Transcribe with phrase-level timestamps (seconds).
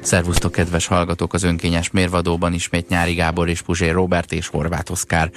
[0.00, 5.30] Szervusztok, kedves hallgatók, az önkényes mérvadóban ismét Nyári Gábor és Puzsér Robert és Horváth Oszkár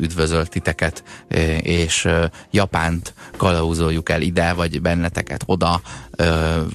[0.00, 1.04] üdvözölt titeket,
[1.60, 2.08] és
[2.50, 5.80] Japánt kalauzoljuk el ide, vagy benneteket oda,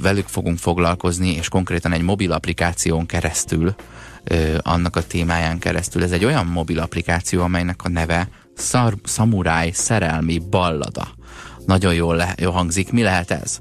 [0.02, 3.76] velük fogunk foglalkozni, és konkrétan egy mobil applikáción keresztül,
[4.58, 6.04] annak a témáján keresztül.
[6.04, 11.08] Ez egy olyan mobil applikáció, amelynek a neve Szar Samurai Szerelmi Ballada.
[11.66, 12.92] Nagyon jól, le, jól hangzik.
[12.92, 13.60] Mi lehet ez?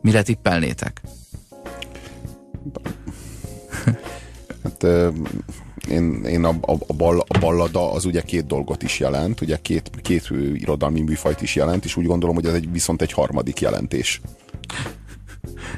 [0.00, 1.00] Mire tippelnétek?
[4.62, 4.86] Hát
[5.88, 9.58] én, én a, a, a, ball, a ballada az ugye két dolgot is jelent, ugye
[9.62, 13.60] két, két irodalmi műfajt is jelent, és úgy gondolom, hogy ez egy, viszont egy harmadik
[13.60, 14.20] jelentés.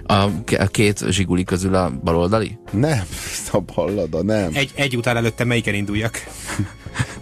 [0.07, 0.15] A,
[0.59, 2.59] a két zsiguli közül a baloldali?
[2.71, 3.03] Nem,
[3.53, 4.51] a ballada, nem.
[4.55, 6.25] Egy, egy után előtte melyiken induljak?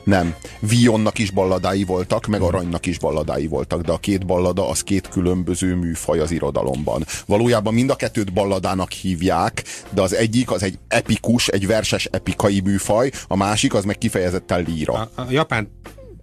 [0.08, 0.34] Nem.
[0.60, 5.08] Vionnak is balladái voltak, meg Aranynak is balladái voltak, de a két ballada az két
[5.08, 7.04] különböző műfaj az irodalomban.
[7.26, 12.60] Valójában mind a kettőt balladának hívják, de az egyik az egy epikus, egy verses epikai
[12.60, 14.92] műfaj, a másik az meg kifejezetten líra.
[14.92, 15.68] A, a japán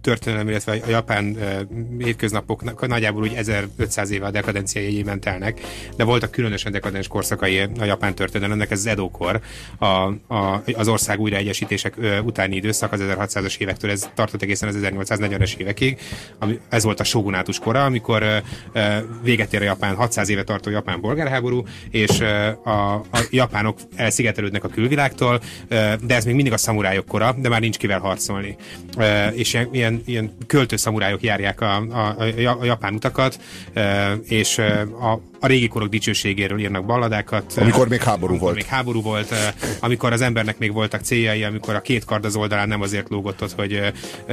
[0.06, 1.36] történelem, illetve a japán
[1.98, 5.60] hétköznapok nagyjából úgy 1500 éve a dekadencia jegyében telnek,
[5.96, 9.40] de voltak különösen dekadens korszakai a japán történelemnek, ez az Edo-kor,
[9.78, 15.56] a, a, az ország újraegyesítések utáni időszak, az 1600-as évektől ez tartott egészen az 1840-es
[15.56, 15.98] évekig,
[16.38, 18.42] ami, ez volt a shogunátus kora, amikor
[19.22, 22.20] véget ér a japán, 600 éve tartó japán polgárháború, és
[22.64, 25.40] a, a japánok elszigetelődnek a külvilágtól,
[26.00, 28.56] de ez még mindig a szamurájok kora, de már nincs kivel harcolni.
[29.32, 29.95] És ilyen,
[30.46, 33.40] költő szamurájok járják a, a, a, a japán utakat,
[34.24, 34.58] és
[35.00, 37.52] a, a régi korok dicsőségéről írnak balladákat.
[37.56, 38.54] Amikor még háború amikor volt.
[38.54, 39.34] még háború volt,
[39.80, 43.42] amikor az embernek még voltak céljai, amikor a két kard az oldalán nem azért lógott
[43.42, 43.80] ott, hogy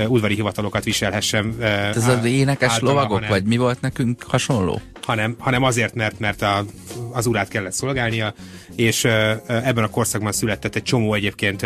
[0.08, 1.62] udvari hivatalokat viselhessen.
[1.62, 4.82] Ez az énekes lovagok, hanem, vagy mi volt nekünk hasonló?
[5.02, 6.66] Hanem, hanem azért, mert, mert a,
[7.12, 8.34] az urát kellett szolgálnia,
[8.76, 9.04] és
[9.48, 11.66] ebben a korszakban született egy csomó egyébként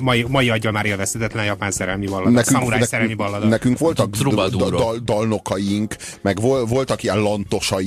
[0.00, 3.46] mai, mai aggyal már élvezhetetlen japán szerelmi ballada, nekünk, szamuráj szerelmi ballada.
[3.46, 7.79] Nekünk voltak dal, dalnokaink, meg voltak ilyen lantosaink,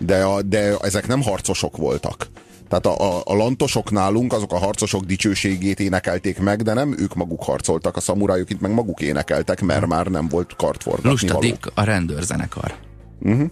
[0.00, 2.26] de, a, de ezek nem harcosok voltak.
[2.68, 7.14] Tehát a, a, a lantosok nálunk, azok a harcosok dicsőségét énekelték meg, de nem ők
[7.14, 11.70] maguk harcoltak, a szamurájuk itt meg maguk énekeltek, mert már nem volt kartforgatni Lusta Dick
[11.74, 12.74] a rendőrzenekar.
[13.20, 13.50] Uh-huh.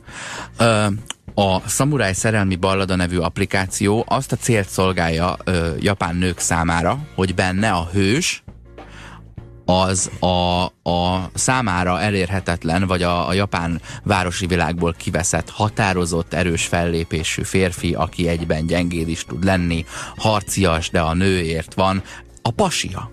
[0.60, 0.92] Uh,
[1.34, 7.34] a Samurai Szerelmi Ballada nevű applikáció azt a célt szolgálja ö, japán nők számára, hogy
[7.34, 8.42] benne a hős
[9.64, 17.42] az a, a számára elérhetetlen, vagy a, a japán városi világból kiveszett, határozott, erős fellépésű
[17.42, 19.84] férfi, aki egyben gyengéd is tud lenni,
[20.16, 22.02] harcias, de a nőért van,
[22.42, 23.10] a pasia.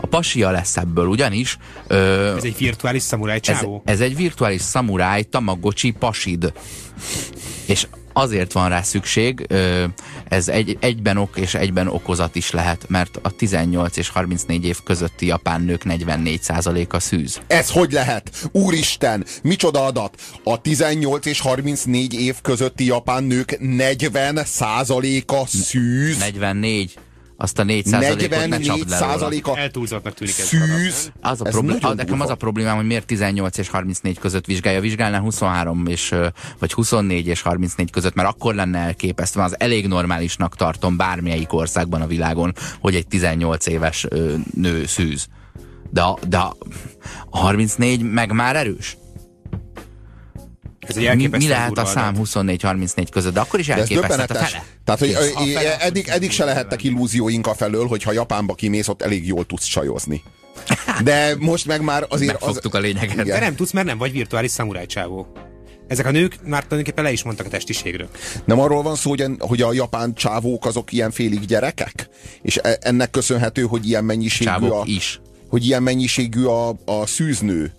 [0.00, 1.58] A pasia lesz ebből, ugyanis...
[1.86, 3.82] Ö, ez egy virtuális szamuráj csávó?
[3.84, 6.52] Ez, ez egy virtuális szamuráj, tamagocsi pasid.
[7.66, 7.86] És
[8.20, 9.46] azért van rá szükség,
[10.28, 14.78] ez egy, egyben ok és egyben okozat is lehet, mert a 18 és 34 év
[14.84, 17.40] közötti japán nők 44%-a szűz.
[17.46, 18.48] Ez hogy lehet?
[18.52, 20.20] Úristen, micsoda adat?
[20.44, 26.18] A 18 és 34 év közötti japán nők 40%-a szűz?
[26.18, 26.98] 44
[27.42, 31.12] azt a 4 ot ne csapd le százaléka Eltúlzottnak tűnik ez szűz.
[31.20, 34.80] Az a probléma, nekem az a problémám, hogy miért 18 és 34 között vizsgálja.
[34.80, 36.14] Vizsgálná 23 és,
[36.58, 39.42] vagy 24 és 34 között, mert akkor lenne elképesztve.
[39.42, 44.06] Az elég normálisnak tartom bármelyik országban a világon, hogy egy 18 éves
[44.54, 45.26] nő szűz.
[45.90, 46.56] De, de a
[47.30, 48.96] 34 meg már erős.
[50.80, 54.22] Ez egy mi, mi lehet a szám 24-34 között, de akkor is elképesztő.
[54.22, 54.64] a fele.
[54.84, 55.78] Tehát, hogy a fele.
[55.78, 59.64] eddig, eddig se lehettek illúzióink a felől, hogy ha Japánba kimész, ott elég jól tudsz
[59.64, 60.22] csajozni.
[61.02, 62.32] De most meg már azért...
[62.32, 62.80] Megfogtuk az...
[62.80, 63.12] a lényeget.
[63.12, 63.26] Igen.
[63.26, 65.26] De nem tudsz, mert nem vagy virtuális szamuráj csávó.
[65.90, 68.08] Ezek a nők már tulajdonképpen le is mondtak a testiségről.
[68.44, 72.08] Nem arról van szó, hogy, hogy a japán csávók azok ilyen félig gyerekek?
[72.42, 75.20] És e- ennek köszönhető, hogy ilyen mennyiségű Csávok a, is.
[75.48, 77.72] Hogy ilyen mennyiségű a, a szűznő?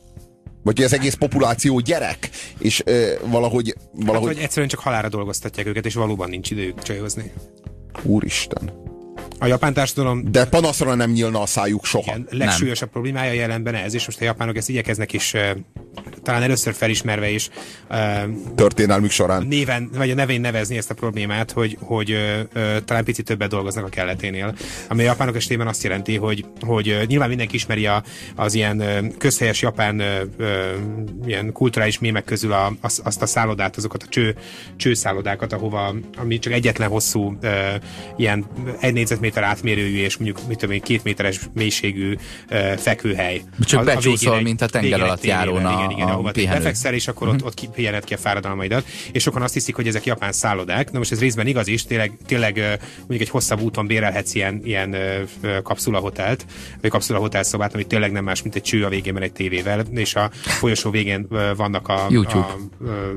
[0.63, 2.29] Vagy az egész populáció gyerek,
[2.61, 3.75] és ö, valahogy...
[3.91, 4.27] valahogy...
[4.27, 7.31] Hát, vagy egyszerűen csak halára dolgoztatják őket, és valóban nincs idejük csajozni.
[8.03, 8.71] Úristen.
[9.39, 10.31] A japán társadalom...
[10.31, 12.03] De panaszra nem nyílna a szájuk soha.
[12.11, 13.01] Igen, legsúlyosabb nem.
[13.01, 15.35] problémája jelenben ez, és most a japánok ezt igyekeznek is,
[16.23, 17.49] talán először felismerve is
[18.55, 22.17] történelmük során néven, vagy a nevén nevezni ezt a problémát, hogy, hogy
[22.85, 24.55] talán picit többet dolgoznak a kelleténél.
[24.89, 28.03] Ami a japánok esetében azt jelenti, hogy, hogy nyilván mindenki ismeri a,
[28.35, 28.83] az ilyen
[29.17, 30.03] közhelyes japán
[31.25, 34.35] ilyen kulturális mémek közül a, az, azt a szállodát, azokat a cső,
[34.75, 37.37] csőszállodákat, ahova ami csak egyetlen hosszú
[38.17, 38.45] ilyen
[38.79, 42.15] egy négyzetméter méter átmérőjű és mondjuk mit tudom én, két méteres mélységű
[42.77, 43.41] fekvőhely.
[43.59, 47.35] Csak a, becsúszol, a mint a tenger alatt járóna a, ahova befekszel, és akkor ott,
[47.35, 47.45] mhm.
[47.45, 48.85] ott pihened ki a fáradalmaidat.
[49.11, 50.91] És sokan azt hiszik, hogy ezek japán szállodák.
[50.91, 52.55] Na most ez részben igaz is, tényleg, tényleg
[52.97, 54.95] mondjuk egy hosszabb úton bérelhetsz ilyen, ilyen
[55.63, 56.45] kapszulahotelt,
[56.81, 60.15] vagy kapszulahotel szobát, ami tényleg nem más, mint egy cső a végén, egy tévével, és
[60.15, 62.39] a folyosó végén vannak a, YouTube.
[62.39, 63.13] a, a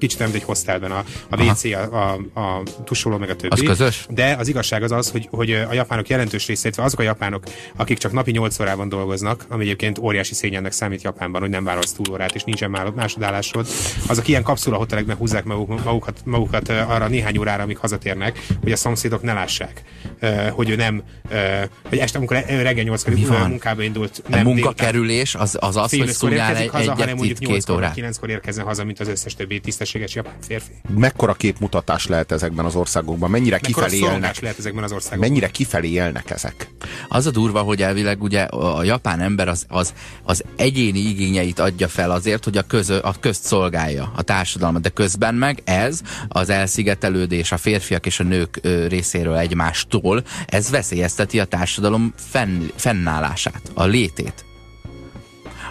[0.00, 3.54] kicsit nem egy hostelben a, a WC, a, a, a tusoló, meg a többi.
[3.54, 4.06] Az közös?
[4.10, 7.44] De az igazság az az, hogy, hogy a japánok jelentős részét, azok a japánok,
[7.76, 11.92] akik csak napi 8 órában dolgoznak, ami egyébként óriási szégyennek számít Japánban, hogy nem vállalsz
[11.92, 13.66] túlórát, és nincsen másodállásod,
[14.06, 18.76] azok ilyen kapszula hotelekben húzzák maguk, magukat, magukat arra néhány órára, amíg hazatérnek, hogy a
[18.76, 19.82] szomszédok ne lássák,
[20.50, 21.02] hogy ő nem,
[21.88, 26.08] hogy este, amikor reggel 8 kor munkába indult, nem a munkakerülés az az, az hogy
[26.08, 27.94] szúnyál egy, haza, hanem mondjuk 8 órát.
[27.96, 30.72] 9-kor érkezzen haza, mint az összes többi tisztességes japán férfi.
[30.94, 33.30] Mekkora képmutatás lehet ezekben az országokban?
[33.30, 34.40] Mennyire Mekkora kifelé élnek?
[34.40, 35.28] lehet ezekben az országokban?
[35.28, 36.70] Mennyire kifelé élnek ezek?
[37.08, 41.88] Az a durva, hogy elvileg ugye a japán ember az, az, az egyéni igényeit adja
[41.88, 46.50] fel azért, hogy a, közö, a közt szolgálja, a társadalmat, de közben meg ez, az
[46.50, 53.84] elszigetelődés a férfiak és a nők részéről egymástól, ez veszélyezteti a társadalom fenn, fennállását, a
[53.84, 54.44] létét.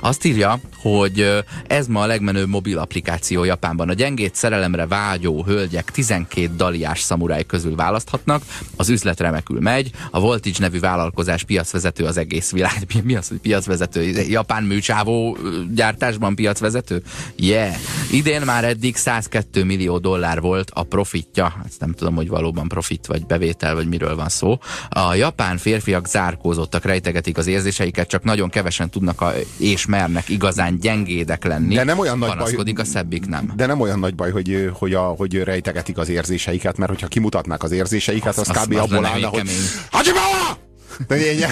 [0.02, 3.90] Azt írja, hogy ez ma a legmenőbb mobil applikáció Japánban.
[3.90, 8.44] A gyengét szerelemre vágyó hölgyek 12 daliás szamuráj közül választhatnak,
[8.76, 12.88] az üzlet remekül megy, a Voltage nevű vállalkozás piacvezető az egész világ.
[13.04, 14.02] Mi, az, hogy piacvezető?
[14.28, 15.38] Japán műcsávó
[15.74, 17.04] gyártásban piacvezető?
[17.36, 17.76] Yeah!
[18.12, 21.62] Idén már eddig 102 millió dollár volt a profitja.
[21.66, 24.58] Ezt nem tudom, hogy valóban profit vagy bevétel, vagy miről van szó.
[24.90, 30.80] A japán férfiak zárkózottak, rejtegetik az érzéseiket, csak nagyon kevesen tudnak a, és mernek igazán
[30.80, 31.76] gyengédek lenni.
[31.76, 33.54] De nem olyan nagy baj, a szebbik nem.
[33.56, 37.64] De nem olyan nagy baj, hogy, hogy, a, hogy rejtegetik az érzéseiket, mert hogyha kimutatnák
[37.64, 38.74] az érzéseiket, az, az, az kb.
[38.74, 39.50] Az abból állna, hogy
[41.08, 41.48] Hajibala!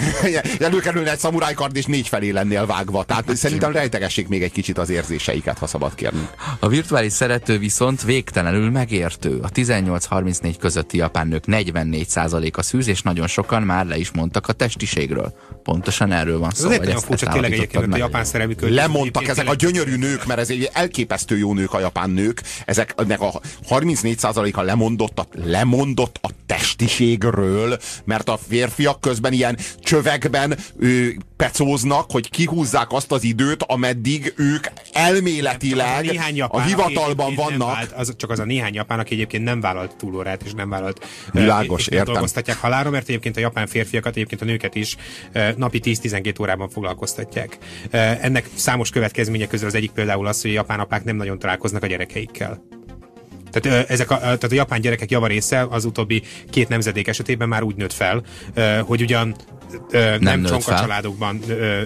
[0.59, 3.03] Előkerülne egy szamurájkard, és négy felé lennél vágva.
[3.03, 6.27] Tehát szerintem rejtegessék még egy kicsit az érzéseiket, ha szabad kérni.
[6.59, 9.39] A virtuális szerető viszont végtelenül megértő.
[9.41, 14.53] A 18-34 közötti japán nők 44%-a szűz, és nagyon sokan már le is mondtak a
[14.53, 15.33] testiségről.
[15.63, 16.69] Pontosan erről van szó.
[16.69, 20.49] Ez egy furcsa, tényleg egyébként a japán szerelmi Lemondtak ezek a gyönyörű nők, mert ez
[20.49, 22.41] egy elképesztő jó nők a japán nők.
[22.65, 31.17] Ezeknek a 34%-a lemondott a, lemondott a testiségről, mert a férfiak közben ilyen csövekben ő,
[31.37, 37.75] pecóznak, hogy kihúzzák azt az időt, ameddig ők elméletileg a, japán, a hivatalban vannak.
[37.75, 41.05] Vált, az, csak az a néhány japán, aki egyébként nem vállalt túlórát, és nem vállalt
[41.33, 42.13] Világos, és értem.
[42.13, 44.95] dolgoztatják halára, mert egyébként a japán férfiakat, egyébként a nőket is
[45.55, 47.57] napi 10-12 órában foglalkoztatják.
[47.91, 51.83] Ennek számos következménye közül az egyik például az, hogy a japán apák nem nagyon találkoznak
[51.83, 52.61] a gyerekeikkel.
[53.59, 57.75] Tehát, ezek a, tehát a japán gyerekek javarésze az utóbbi két nemzedék esetében már úgy
[57.75, 58.21] nőtt fel,
[58.81, 59.35] hogy ugyan
[59.91, 60.79] nem, nem csonka fel.
[60.79, 61.39] családokban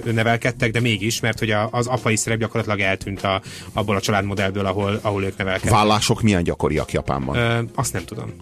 [0.04, 3.42] nevelkedtek, de mégis, mert hogy az apai szerep gyakorlatilag eltűnt a,
[3.74, 5.72] abból a családmodellből, ahol, ahol ők nevelkedtek.
[5.72, 7.36] Vállások milyen gyakoriak Japánban?
[7.36, 8.34] Ö, azt nem tudom.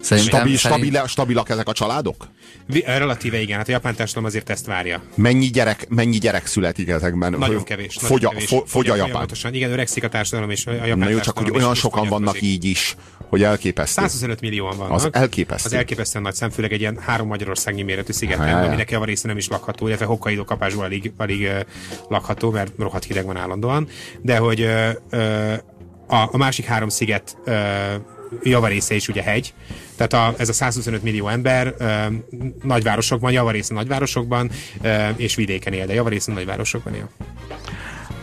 [0.00, 0.84] Szerintem, Stabil, szerint...
[0.84, 2.28] stabil, stabilak ezek a családok?
[2.84, 5.02] Relatíve igen, hát a japán társadalom azért ezt várja.
[5.14, 7.34] Mennyi gyerek, mennyi gyerek születik ezekben?
[7.38, 7.96] Nagyon kevés.
[8.00, 8.48] Fogy, nagyon kevés.
[8.48, 9.28] Fogy, fogy a japán.
[9.50, 12.64] Igen, öregszik a társadalom és a japán Na jó, csak hogy olyan sokan vannak így
[12.64, 12.96] is,
[13.28, 14.00] hogy elképesztő.
[14.00, 14.92] 125 millióan vannak.
[14.92, 15.68] Az elképesztő.
[15.68, 19.36] Az elképesztően nagy szem, főleg egy ilyen három Magyarországnyi méretű szigeten, aminek a része nem
[19.36, 21.48] is lakható, illetve Hokkaido kapásból alig, alig
[22.08, 23.88] lakható, mert rohadt hideg van állandóan.
[24.22, 24.62] De hogy
[26.08, 27.36] a, a másik három sziget
[28.42, 29.54] javarésze is ugye hegy,
[29.96, 32.06] tehát a, ez a 125 millió ember ö,
[32.62, 34.50] nagyvárosokban, javarésze nagyvárosokban
[34.82, 37.08] ö, és vidéken él, de javarésze nagyvárosokban él.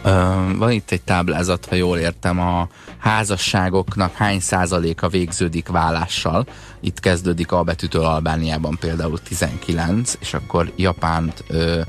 [0.03, 0.09] Ö,
[0.57, 2.67] van itt egy táblázat, ha jól értem, a
[2.97, 6.45] házasságoknak hány százaléka végződik vállással.
[6.79, 11.81] Itt kezdődik a betűtől Albániában például 19, és akkor Japánt ö,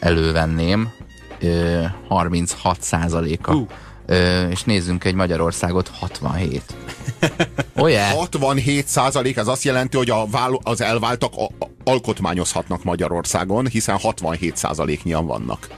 [0.00, 0.92] elővenném,
[1.40, 3.54] ö, 36 százaléka.
[3.54, 3.68] Uh
[4.50, 6.62] és nézzünk egy Magyarországot, 67.
[7.76, 8.12] Oh yeah.
[8.12, 11.32] 67 százalék, ez azt jelenti, hogy a válo- az elváltak
[11.84, 15.68] alkotmányozhatnak Magyarországon, hiszen 67 százaléknyian vannak.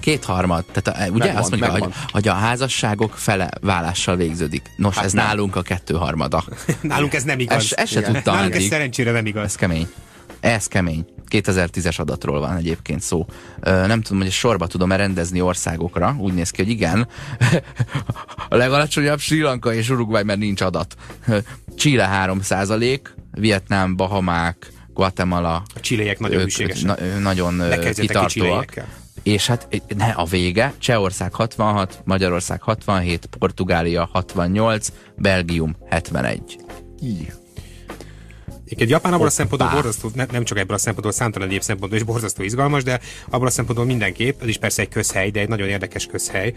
[0.00, 0.64] Kétharmad.
[0.72, 4.62] Tehát a, ugye megvan, azt mondja, hogy, hogy a házasságok fele vállással végződik.
[4.76, 5.24] Nos, hát ez nem.
[5.24, 6.44] nálunk a kettőharmada.
[6.80, 7.56] nálunk ez nem igaz.
[7.56, 9.44] Ez, ez se tudtam Nálunk ez szerencsére nem igaz.
[9.44, 9.88] Ez kemény.
[10.40, 11.04] Ez kemény.
[11.42, 13.26] 2010-es adatról van egyébként szó.
[13.62, 16.16] Nem tudom, hogy sorba tudom-e rendezni országokra.
[16.18, 17.08] Úgy néz ki, hogy igen.
[18.48, 20.96] A legalacsonyabb Sri Lanka és Uruguay, mert nincs adat.
[21.76, 22.40] Chile 3
[23.30, 25.62] Vietnám, Bahamák, Guatemala.
[25.74, 26.84] A csileiek nagyon hűségesek.
[26.84, 27.62] Na, nagyon
[27.94, 28.74] kitartóak.
[29.22, 36.58] És hát ne, a vége, Csehország 66, Magyarország 67, Portugália 68, Belgium 71.
[37.02, 37.32] Így.
[38.68, 41.98] Egy Japán abban a szempontból borzasztó, ne, nem csak ebből a szempontból, számtalan egyéb szempontból
[41.98, 45.48] is borzasztó izgalmas, de abban a szempontból mindenképp, ez is persze egy közhely, de egy
[45.48, 46.54] nagyon érdekes közhely,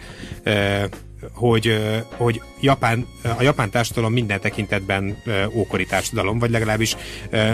[1.34, 1.80] hogy,
[2.18, 3.08] hogy Japán,
[3.38, 6.96] a japán társadalom minden tekintetben ókori társadalom, vagy legalábbis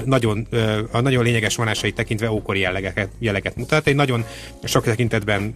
[0.06, 0.48] nagyon,
[0.92, 3.88] a nagyon lényeges vonásait tekintve ókori jellegeket, jelleget mutat.
[3.88, 4.26] Egy nagyon
[4.64, 5.52] sok tekintetben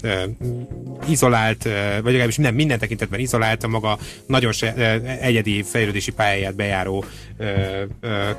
[1.07, 4.73] izolált, vagy legalábbis nem minden tekintetben izolált, a maga nagyon se,
[5.21, 7.05] egyedi fejlődési pályáját bejáró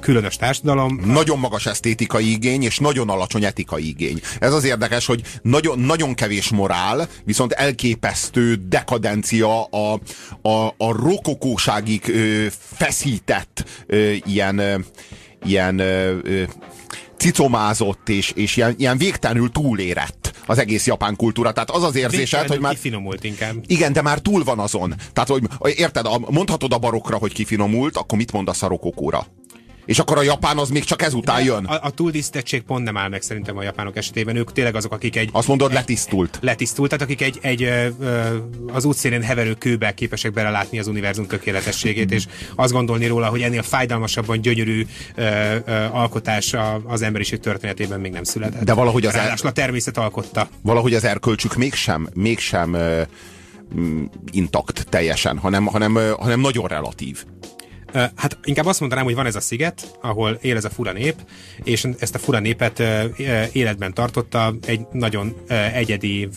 [0.00, 1.00] különös társadalom.
[1.04, 4.20] Nagyon magas esztétikai igény, és nagyon alacsony etikai igény.
[4.38, 10.00] Ez az érdekes, hogy nagyon, nagyon kevés morál, viszont elképesztő dekadencia a,
[10.48, 14.78] a, a rokokóságig ö, feszített ö, ilyen, ö,
[15.44, 16.42] ilyen ö,
[17.16, 21.52] cicomázott és, és ilyen, ilyen végtelenül túlérett az egész japán kultúra.
[21.52, 22.72] Tehát az az érzésed, hogy már...
[22.72, 23.54] Kifinomult inkább.
[23.66, 24.94] Igen, de már túl van azon.
[25.12, 25.42] Tehát, hogy
[25.76, 29.26] érted, mondhatod a barokra, hogy kifinomult, akkor mit mondasz a rokokóra?
[29.88, 31.64] És akkor a japán az még csak ezután jön.
[31.64, 34.36] A, a túldisztettség pont nem áll meg szerintem a japánok esetében.
[34.36, 35.28] Ők tényleg azok, akik egy...
[35.32, 36.38] Azt mondod, egy, letisztult.
[36.40, 37.92] Letisztult, tehát akik egy, egy
[38.72, 43.62] az útszélén heverő kőbe képesek belelátni az univerzum tökéletességét, és azt gondolni róla, hogy ennél
[43.62, 45.22] fájdalmasabban gyönyörű ö,
[45.64, 46.54] ö, alkotás
[46.84, 48.62] az emberiség történetében még nem született.
[48.62, 49.38] De valahogy az er...
[49.42, 50.48] a természet alkotta.
[50.62, 53.02] Valahogy az erkölcsük mégsem, mégsem ö,
[54.30, 57.24] intakt teljesen, hanem, hanem, hanem nagyon relatív.
[57.92, 61.14] Hát inkább azt mondanám, hogy van ez a sziget, ahol él ez a fura nép,
[61.64, 62.82] és ezt a fura népet
[63.52, 65.34] életben tartotta egy nagyon
[65.72, 66.28] egyedi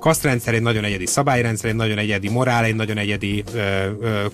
[0.00, 3.44] kasztrendszer, egy nagyon egyedi szabályrendszer, egy nagyon egyedi morál, egy nagyon egyedi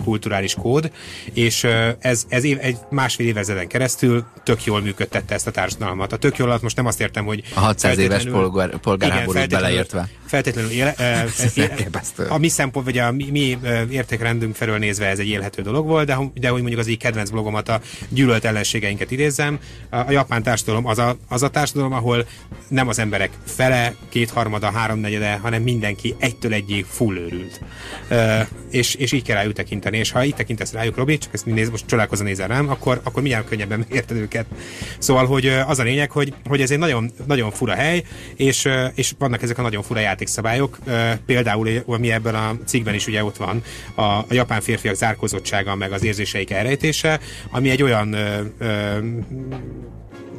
[0.04, 0.90] kulturális kód,
[1.32, 1.66] és
[1.98, 6.12] ez, ez év, egy másfél évezeden keresztül tök jól működtette ezt a társadalmat.
[6.12, 10.08] A tök jól alatt most nem azt értem, hogy a 600 éves polgár, polgárháborút beleértve.
[10.26, 10.94] Feltétlenül éle,
[11.54, 11.74] éle,
[12.28, 13.58] a mi szempont, vagy a mi, mi
[13.90, 17.30] értékrendünk felől nézve ez egy élhető dolog volt, de de hogy mondjuk az így kedvenc
[17.30, 19.58] blogomat, a gyűlölt ellenségeinket idézzem,
[19.90, 22.26] a japán társadalom az a, az a társadalom, ahol
[22.68, 27.60] nem az emberek fele, kétharmada, háromnegyede, hanem mindenki egytől egyig full őrült.
[28.10, 31.46] Uh, és, és így kell rájuk tekinteni, és ha így tekintesz rájuk, Robi, csak ezt
[31.46, 34.46] néz, most csodálkozva nézel rám, akkor, akkor mindjárt könnyebben megérted őket.
[34.98, 38.02] Szóval, hogy az a lényeg, hogy, hogy ez egy nagyon, nagyon fura hely,
[38.36, 40.78] és, és vannak ezek a nagyon fura játékszabályok.
[41.26, 43.62] Például, ami ebben a cikkben is ugye ott van,
[43.94, 47.20] a, a japán férfiak zárkozottsága, meg az érzéseik elrejtése,
[47.50, 48.98] ami egy olyan ö, ö,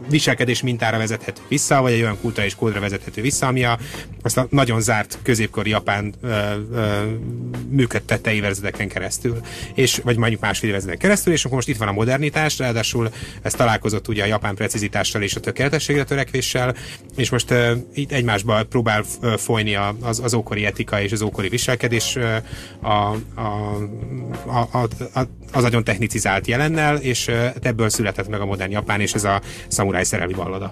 [0.10, 3.80] viselkedés mintára vezethető vissza, vagy egy olyan kulturális kódra vezethető vissza, ami a,
[4.22, 6.28] azt a nagyon zárt középkori Japán ö,
[6.74, 7.02] ö,
[7.70, 9.40] működtette évezredeken keresztül,
[9.74, 13.10] és, vagy mondjuk másfél évezredeken keresztül, és akkor most itt van a modernitás, ráadásul
[13.42, 16.76] ez találkozott ugye a japán precizitással és a tökéletességre törekvéssel,
[17.16, 19.04] és most ö, itt egymásba próbál
[19.38, 22.18] folyni az, az ókori etika és az ókori viselkedés
[22.82, 22.98] a,
[23.36, 23.78] a,
[24.46, 24.80] a,
[25.14, 27.28] a, az nagyon technicizált jelennel, és
[27.62, 30.70] ebből született meg a modern Japán, és ez a szamuráj király szerelmi ballada.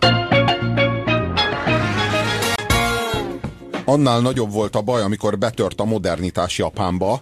[3.86, 7.22] Annál nagyobb volt a baj, amikor betört a modernitás Japánba,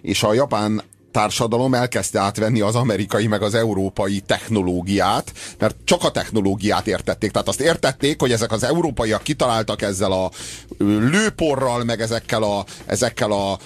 [0.00, 0.82] és a japán
[1.12, 7.30] társadalom elkezdte átvenni az amerikai meg az európai technológiát, mert csak a technológiát értették.
[7.30, 10.30] Tehát azt értették, hogy ezek az európaiak kitaláltak ezzel a
[10.78, 13.58] lőporral, meg ezekkel a, ezekkel a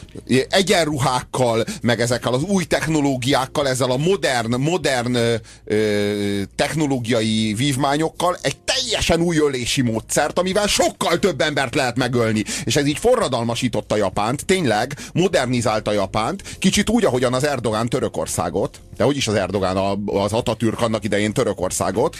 [0.48, 5.16] egyenruhákkal, meg ezekkel az új technológiákkal, ezzel a modern, modern
[5.64, 12.44] ö, technológiai vívmányokkal egy teljesen új ölési módszert, amivel sokkal több embert lehet megölni.
[12.64, 19.04] És ez így forradalmasította Japánt, tényleg modernizálta Japánt, kicsit úgy, ahogyan az Erdogán Törökországot, de
[19.04, 19.76] hogy is az Erdogán
[20.06, 22.16] az Atatürk annak idején Törökországot.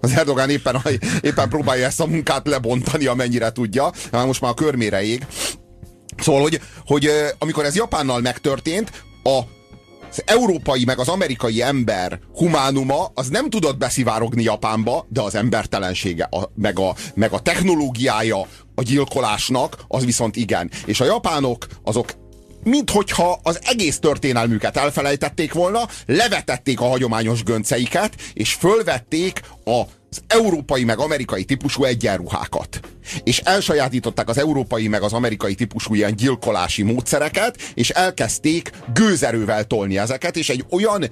[0.00, 0.82] Az Erdogán éppen,
[1.20, 5.26] éppen próbálja ezt a munkát lebontani, amennyire tudja, már most már a körmére ég.
[6.18, 9.40] Szóval, hogy, hogy amikor ez Japánnal megtörtént, a
[10.10, 16.24] az európai meg az amerikai ember humánuma az nem tudott beszivárogni Japánba, de az embertelensége,
[16.24, 18.40] a, meg, a, meg a technológiája
[18.74, 20.70] a gyilkolásnak, az viszont igen.
[20.84, 22.12] És a japánok azok
[22.66, 30.84] minthogyha az egész történelmüket elfelejtették volna, levetették a hagyományos gönceiket, és fölvették a az európai
[30.84, 32.80] meg amerikai típusú egyenruhákat.
[33.24, 39.98] És elsajátították az európai meg az amerikai típusú ilyen gyilkolási módszereket, és elkezdték gőzerővel tolni
[39.98, 41.10] ezeket, és egy olyan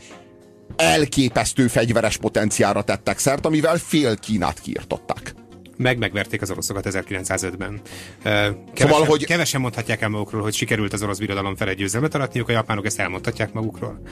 [0.76, 5.34] elképesztő fegyveres potenciára tettek szert, amivel fél Kínát kiirtották
[5.76, 7.80] meg megverték az oroszokat 1905-ben.
[8.22, 9.26] Kevesen, szóval, hogy...
[9.26, 12.86] kevesen mondhatják el magukról, hogy sikerült az orosz birodalom fel egy győzelmet aratniuk, a japánok
[12.86, 14.02] ezt elmondhatják magukról.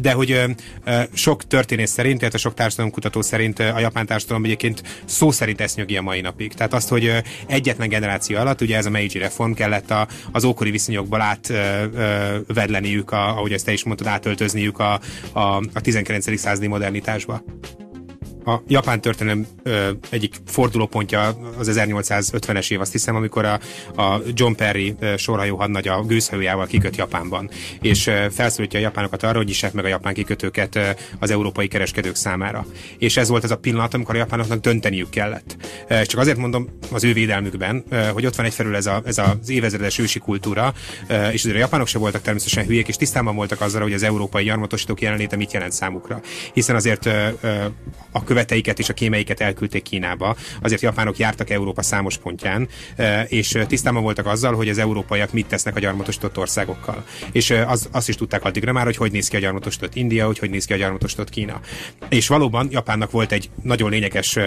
[0.00, 0.44] De hogy
[1.12, 6.02] sok történész szerint, illetve sok társadalomkutató szerint a japán társadalom egyébként szó szerint esznyögi a
[6.02, 6.54] mai napig.
[6.54, 7.12] Tehát azt, hogy
[7.46, 13.52] egyetlen generáció alatt, ugye ez a Meiji reform kellett a, az ókori viszonyokból átvedleniük, ahogy
[13.52, 15.00] ezt te is mondtad, átöltözniük a,
[15.32, 16.38] a, a 19.
[16.38, 17.42] századi modernitásba.
[18.46, 23.60] A japán történelem ö, egyik fordulópontja az 1850-es év, azt hiszem, amikor a,
[24.02, 27.50] a John Perry sorhajó hadnagy a gőzhajójával kiköt Japánban,
[27.80, 30.88] és ö, felszólítja a japánokat arra, hogy isek meg a japán kikötőket ö,
[31.18, 32.66] az európai kereskedők számára.
[32.98, 35.56] És ez volt az a pillanat, amikor a japánoknak dönteniük kellett.
[35.88, 39.18] Ö, csak azért mondom az ő védelmükben, ö, hogy ott van egyfelől ez, a, ez
[39.18, 40.74] az évezredes ősi kultúra,
[41.08, 44.02] ö, és azért a japánok se voltak természetesen hülyék, és tisztában voltak azzal, hogy az
[44.02, 46.20] európai gyarmatosítók jelenléte mit jelent számukra.
[46.52, 47.64] Hiszen azért ö, ö,
[48.10, 52.68] a követeiket és a kémeiket elküldték Kínába, azért japánok jártak Európa számos pontján,
[53.26, 57.04] és tisztában voltak azzal, hogy az európaiak mit tesznek a gyarmatosított országokkal.
[57.32, 60.38] És az, azt is tudták addigra már, hogy hogy néz ki a gyarmatosított India, hogy
[60.38, 61.60] hogy néz ki a gyarmatosított Kína.
[62.08, 64.38] És valóban Japánnak volt egy nagyon lényeges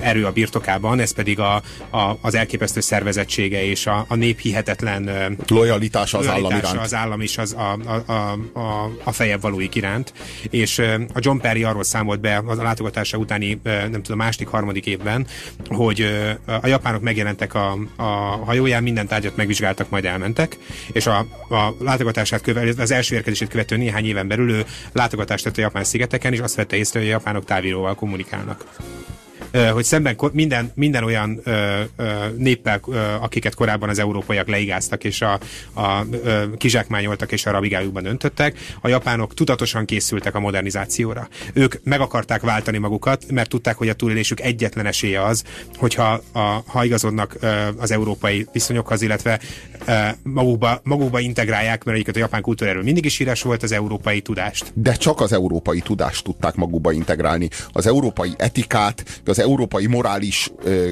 [0.00, 1.54] erő a birtokában, ez pedig a,
[1.90, 6.78] a, az elképesztő szervezettsége és a, a nép hihetetlen lojalitása az állam iránt.
[6.78, 10.12] az állam is az a, a, a, a, a fejebb valóik iránt.
[10.50, 10.78] És
[11.14, 15.26] a John Perry arról számolt be a látogatása utáni, nem tudom, második, harmadik évben,
[15.68, 16.00] hogy
[16.62, 18.02] a japánok megjelentek a, a
[18.44, 20.56] hajóján, minden tárgyat megvizsgáltak, majd elmentek,
[20.92, 21.18] és a,
[21.48, 25.84] a látogatását követő, az első érkezését követő néhány éven belül ő látogatást tett a japán
[25.84, 28.64] szigeteken, és azt vette észre, hogy a japánok távíróval kommunikálnak
[29.72, 31.40] hogy szemben minden, minden olyan
[32.36, 32.80] néppel,
[33.20, 35.32] akiket korábban az európaiak leigáztak és a,
[35.74, 36.06] a
[36.56, 41.28] kizsákmányoltak és a rabigájukban öntöttek, a japánok tudatosan készültek a modernizációra.
[41.52, 45.44] Ők meg akarták váltani magukat, mert tudták, hogy a túlélésük egyetlen esélye az,
[45.76, 47.36] hogyha a, ha igazodnak
[47.76, 49.40] az európai viszonyokhoz, illetve
[50.22, 54.72] magukba, magukba integrálják, mert egyiket a japán kultúráról mindig is híres volt az európai tudást.
[54.74, 57.48] De csak az európai tudást tudták magukba integrálni.
[57.72, 60.90] Az európai etikát, az európai morális ö,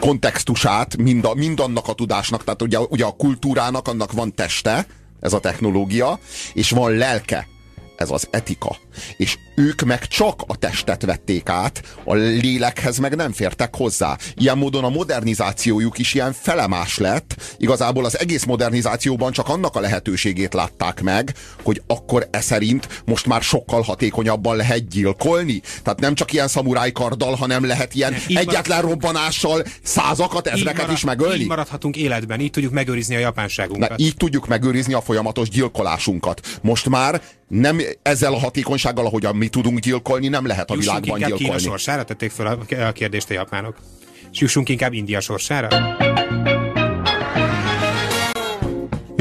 [0.00, 4.86] kontextusát mind, a, mind annak a tudásnak, tehát ugye, ugye a kultúrának annak van teste,
[5.20, 6.18] ez a technológia,
[6.52, 7.48] és van lelke,
[7.96, 8.76] ez az etika.
[9.16, 14.16] És ők meg csak a testet vették át, a lélekhez meg nem fértek hozzá.
[14.34, 17.56] Ilyen módon a modernizációjuk is ilyen felemás lett.
[17.56, 23.26] Igazából az egész modernizációban csak annak a lehetőségét látták meg, hogy akkor e szerint most
[23.26, 25.60] már sokkal hatékonyabban lehet gyilkolni.
[25.82, 28.90] Tehát nem csak ilyen szamuráj karddal, hanem lehet ilyen ne, egyetlen marad...
[28.90, 31.40] robbanással százakat, ezreket marad, is megölni.
[31.40, 33.88] Így maradhatunk életben, így tudjuk megőrizni a japánságunkat.
[33.88, 36.58] Na, így tudjuk megőrizni a folyamatos gyilkolásunkat.
[36.62, 41.28] Most már nem ezzel a hatékonysággal, ahogyan mi tudunk gyilkolni, nem lehet a jussunk világban
[41.28, 41.60] gyilkolni.
[41.60, 43.76] Kína sorsára tették fel a kérdést a japánok.
[44.32, 45.68] És jussunk inkább India sorsára?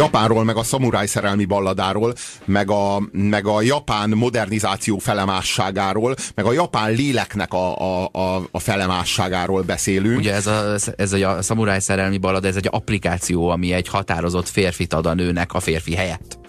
[0.01, 2.13] Japánról, meg a szamuráj szerelmi balladáról,
[2.45, 8.59] meg a, meg a japán modernizáció felemásságáról, meg a japán léleknek a, a, a, a
[8.59, 10.17] felemásságáról beszélünk.
[10.17, 14.93] Ugye ez a, ez a szamuráj szerelmi ballad, ez egy applikáció, ami egy határozott férfit
[14.93, 16.39] ad a nőnek a férfi helyett.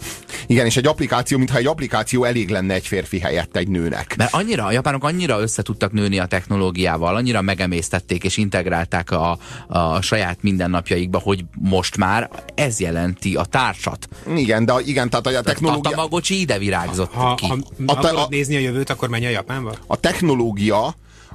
[0.46, 4.16] Igen, és egy applikáció, mintha egy applikáció elég lenne egy férfi helyett egy nőnek.
[4.16, 9.38] Mert annyira, a japánok annyira össze tudtak nőni a technológiával, annyira megemésztették és integrálták a,
[9.68, 14.09] a saját mindennapjaikba, hogy most már ez jelenti a társat.
[14.37, 15.90] Igen, de igen, tehát a technológia...
[15.90, 17.46] A Tamagocsi ide virágzott ha, ki.
[17.46, 19.74] Ha, ha a te, a, nézni a jövőt, akkor menj a Japánba?
[19.87, 20.94] A technológia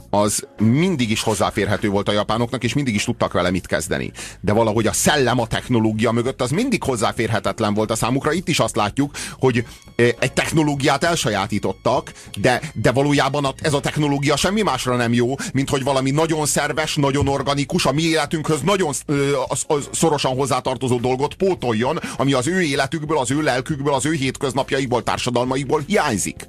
[0.10, 4.12] az mindig is hozzáférhető volt a japánoknak, és mindig is tudtak vele mit kezdeni.
[4.42, 8.32] De valahogy a szellem, a technológia mögött az mindig hozzáférhetetlen volt a számukra.
[8.32, 9.66] Itt is azt látjuk, hogy
[9.96, 15.84] egy technológiát elsajátítottak, de, de valójában ez a technológia semmi másra nem jó, mint hogy
[15.84, 18.94] valami nagyon szerves, nagyon organikus, a mi életünkhöz nagyon
[19.92, 25.84] szorosan hozzátartozó dolgot pótoljon, ami az ő életükből, az ő lelkükből, az ő hétköznapjaikból, társadalmaikból
[25.88, 26.48] hiányzik.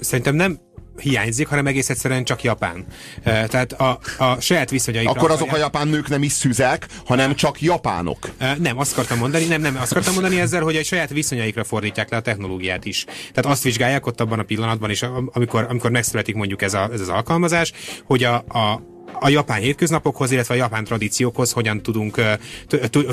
[0.00, 0.58] Szerintem nem
[1.00, 2.84] hiányzik, hanem egész egyszerűen csak Japán.
[3.24, 5.12] Tehát a, a saját viszonyaikra...
[5.12, 8.30] Akkor azok a japán nők nem is szüzek, hanem csak japánok.
[8.58, 12.10] Nem, azt akartam mondani, nem, nem, azt akartam mondani ezzel, hogy a saját viszonyaikra fordítják
[12.10, 13.04] le a technológiát is.
[13.04, 17.00] Tehát azt vizsgálják ott abban a pillanatban is, amikor, amikor megszületik mondjuk ez, a, ez
[17.00, 17.72] az alkalmazás,
[18.04, 22.20] hogy a, a a japán hétköznapokhoz, illetve a japán tradíciókhoz hogyan tudunk,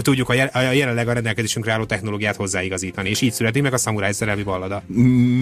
[0.01, 0.33] tudjuk a
[0.73, 3.09] jelenleg a rendelkezésünkre álló technológiát hozzáigazítani.
[3.09, 4.83] És így születik meg a szamuráj szerelmi ballada.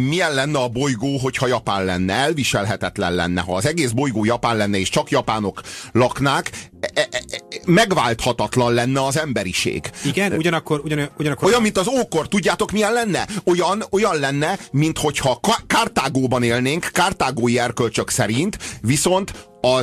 [0.08, 2.14] Milyen lenne a bolygó, hogyha Japán lenne?
[2.14, 3.42] Elviselhetetlen lenne.
[3.42, 5.62] Ha az egész bolygó Japán lenne, és csak japánok
[5.92, 9.90] laknák, e, e, e, megválthatatlan lenne az emberiség.
[10.06, 11.48] Igen, ugyanakkor, ugyan, ugyanakkor...
[11.48, 13.28] Olyan, mint az ókor, tudjátok milyen lenne?
[13.44, 19.82] Olyan, olyan lenne, mint hogyha Kártágóban élnénk, kártágói erkölcsök szerint, viszont a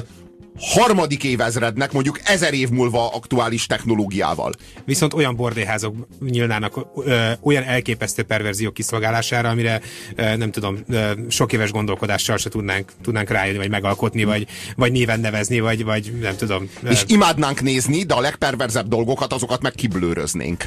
[0.60, 4.52] harmadik évezrednek mondjuk ezer év múlva aktuális technológiával.
[4.84, 9.80] Viszont olyan bordéházok nyílnának ö, olyan elképesztő perverziók kiszolgálására, amire
[10.16, 14.46] ö, nem tudom, ö, sok éves gondolkodással se tudnánk, tudnánk rájönni, vagy megalkotni, vagy,
[14.76, 16.70] vagy néven nevezni, vagy, vagy nem tudom.
[16.82, 16.90] Ö...
[16.90, 20.64] És imádnánk nézni, de a legperverzebb dolgokat, azokat meg kiblőröznénk.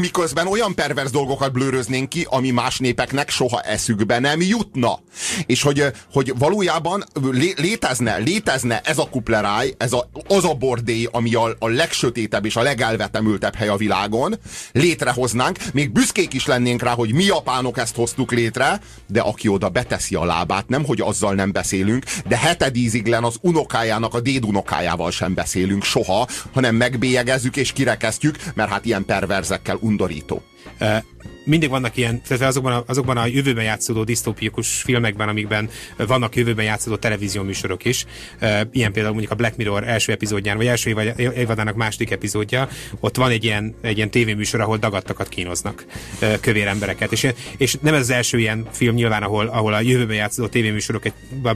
[0.00, 4.98] Miközben olyan perverz dolgokat blőröznénk ki, ami más népeknek soha eszükbe nem jutna.
[5.46, 7.04] És hogy, hogy valójában
[7.56, 12.56] létezne, létezne ez a kupleráj, ez a, az a bordély, ami a, a legsötétebb és
[12.56, 14.34] a legelvetemültebb hely a világon,
[14.72, 19.68] létrehoznánk, még büszkék is lennénk rá, hogy mi japánok ezt hoztuk létre, de aki oda
[19.68, 25.34] beteszi a lábát, nem hogy azzal nem beszélünk, de hetedíziglen az unokájának, a dédunokájával sem
[25.34, 30.42] beszélünk soha, hanem megbélyegezzük és kirekesztjük, mert hát ilyen perverzekkel undorító
[31.46, 36.64] mindig vannak ilyen, tehát azokban a, azokban a jövőben játszódó disztópikus filmekben, amikben vannak jövőben
[36.64, 38.04] játszódó televízióműsorok is,
[38.72, 40.90] ilyen például mondjuk a Black Mirror első epizódján, vagy első
[41.36, 42.68] évadának második epizódja,
[43.00, 45.84] ott van egy ilyen, egy ilyen tévéműsor, ahol dagattakat kínoznak
[46.40, 47.12] kövér embereket.
[47.12, 51.02] És, és nem ez az első ilyen film nyilván, ahol, ahol a jövőben játszódó tévéműsorok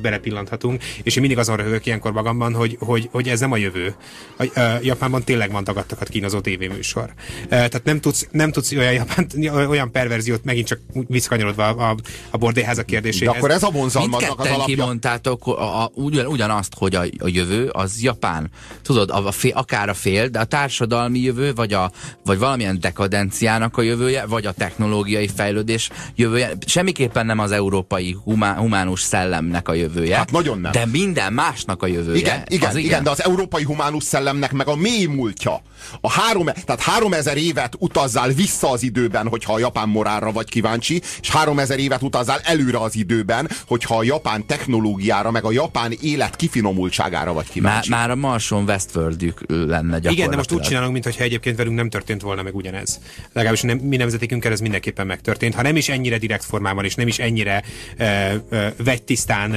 [0.01, 3.95] belepillanthatunk, és én mindig azon röhögök ilyenkor magamban, hogy, hogy, hogy ez nem a jövő.
[4.37, 7.13] A, a Japánban tényleg van dagattakat kínozó tévéműsor.
[7.49, 11.97] Tehát nem tudsz, nem tudsz olyan, Japán, olyan perverziót megint csak visszakanyarodva a,
[12.31, 13.33] a bordéházak kérdéséhez.
[13.33, 14.65] De akkor ez a vonzalmadnak az alapja.
[14.65, 18.51] kimondtátok a, a, ugyan, ugyanazt, hogy a, a jövő az Japán.
[18.83, 21.91] Tudod, a, a fél, akár a fél, de a társadalmi jövő, vagy, a,
[22.25, 26.53] vagy valamilyen dekadenciának a jövője, vagy a technológiai fejlődés jövője.
[26.67, 30.17] Semmiképpen nem az európai humá, humánus szellemnek a jövője.
[30.17, 30.73] Hát nagyon nem.
[30.73, 32.19] De minden másnak a jövője.
[32.19, 32.85] Igen, igen, igen.
[32.85, 35.63] igen de az európai humánus szellemnek meg a mély múltja.
[36.01, 40.49] A három, tehát három ezer évet utazzál vissza az időben, hogyha a japán morálra vagy
[40.49, 45.93] kíváncsi, és 3000 évet utazzál előre az időben, hogyha a japán technológiára, meg a japán
[46.01, 47.91] élet kifinomultságára vagy kíváncsi.
[47.91, 50.13] Már, már a Marson Westworldjük lenne gyakorlatilag.
[50.13, 53.01] Igen, de most úgy csinálunk, mintha egyébként velünk nem történt volna meg ugyanez.
[53.33, 55.55] Legalábbis nem, mi nemzetékünkkel ez mindenképpen megtörtént.
[55.55, 57.63] Ha nem is ennyire direkt formában, és nem is ennyire
[57.99, 59.51] uh, uh, vegytisztán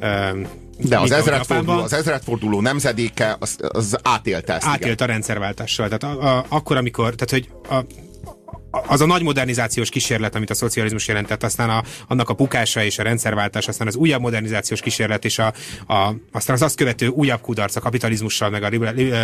[0.00, 0.46] uh,
[0.78, 4.66] de az ezredforduló, az ezredforduló nemzedéke az, az átélte ezt.
[4.66, 5.08] Átélt igen.
[5.08, 5.88] a rendszerváltással.
[5.88, 7.84] Tehát a, a, akkor, amikor, tehát hogy a,
[8.86, 12.98] az a nagy modernizációs kísérlet, amit a szocializmus jelentett, aztán a, annak a pukása és
[12.98, 15.52] a rendszerváltás, aztán az újabb modernizációs kísérlet és a,
[15.86, 18.68] a, aztán az azt követő újabb kudarc a kapitalizmussal, meg a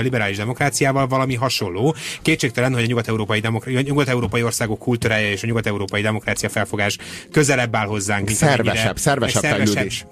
[0.01, 1.95] liberális demokráciával valami hasonló.
[2.23, 6.99] Kétségtelen, hogy a nyugat-európai, demokr- nyugat-európai országok kultúrája és a nyugat-európai demokrácia felfogás
[7.33, 10.09] közelebb áll hozzánk, mint szervesebb, szervesebb, szervesebb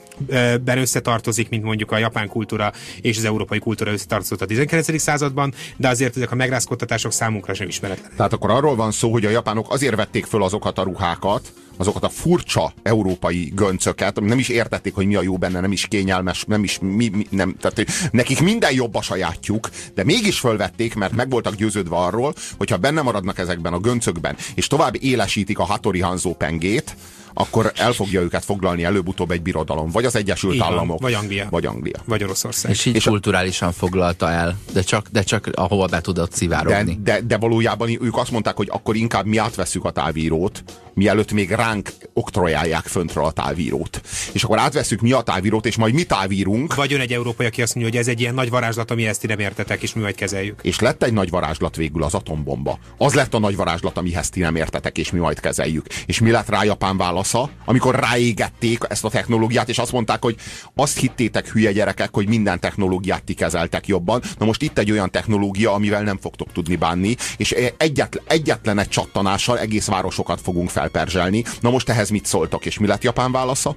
[0.65, 5.01] ben összetartozik, mint mondjuk a japán kultúra és az európai kultúra összetartozott a 19.
[5.01, 8.17] században, de azért ezek a megrázkodtatások számunkra sem ismeretlenek.
[8.17, 12.05] Tehát akkor arról van szó, hogy a japánok azért vették föl azokat a ruhákat, azokat
[12.05, 16.45] a furcsa európai göncöket, nem is értették, hogy mi a jó benne, nem is kényelmes,
[16.45, 21.15] nem is mi, mi nem, tehát nekik minden jobb a sajátjuk, de mégis fölvették, mert
[21.15, 26.01] meg voltak győződve arról, hogyha benne maradnak ezekben a göncökben, és tovább élesítik a Hattori
[26.01, 26.97] Hanzo pengét,
[27.41, 29.91] akkor el fogja őket foglalni előbb-utóbb egy birodalom.
[29.91, 31.01] Vagy az Egyesült Így Államok.
[31.01, 31.47] Vagy Anglia.
[31.51, 32.01] Vagy Anglia.
[32.05, 32.71] Vagy Oroszország.
[32.71, 36.99] És így és kulturálisan foglalta el, de csak, de csak ahova be tudott szivárogni.
[37.03, 41.33] De, de, de valójában ők azt mondták, hogy akkor inkább mi átveszük a távírót, mielőtt
[41.33, 44.01] még ránk oktrojálják föntről a távírót.
[44.33, 46.75] És akkor átveszük mi a távírót, és majd mi távírunk.
[46.75, 49.27] Vagy jön egy európai, aki azt mondja, hogy ez egy ilyen nagy varázslat, ami ezt
[49.27, 50.61] nem értetek, és mi majd kezeljük.
[50.63, 52.79] És lett egy nagy varázslat végül az atombomba.
[52.97, 55.87] Az lett a nagy varázslat, amihez ti nem értetek, és mi majd kezeljük.
[56.07, 56.97] És mi lett rá Japán
[57.33, 60.37] válasza, amikor ráégették ezt a technológiát, és azt mondták, hogy
[60.75, 64.23] azt hittétek hülye gyerekek, hogy minden technológiát ti kezeltek jobban.
[64.39, 68.89] Na most itt egy olyan technológia, amivel nem fogtok tudni bánni, és egyetlen, egyetlen egy
[68.89, 71.45] csattanással egész városokat fogunk fel elperzselni.
[71.61, 73.77] Na most ehhez mit szóltak, és mi lett Japán válasza?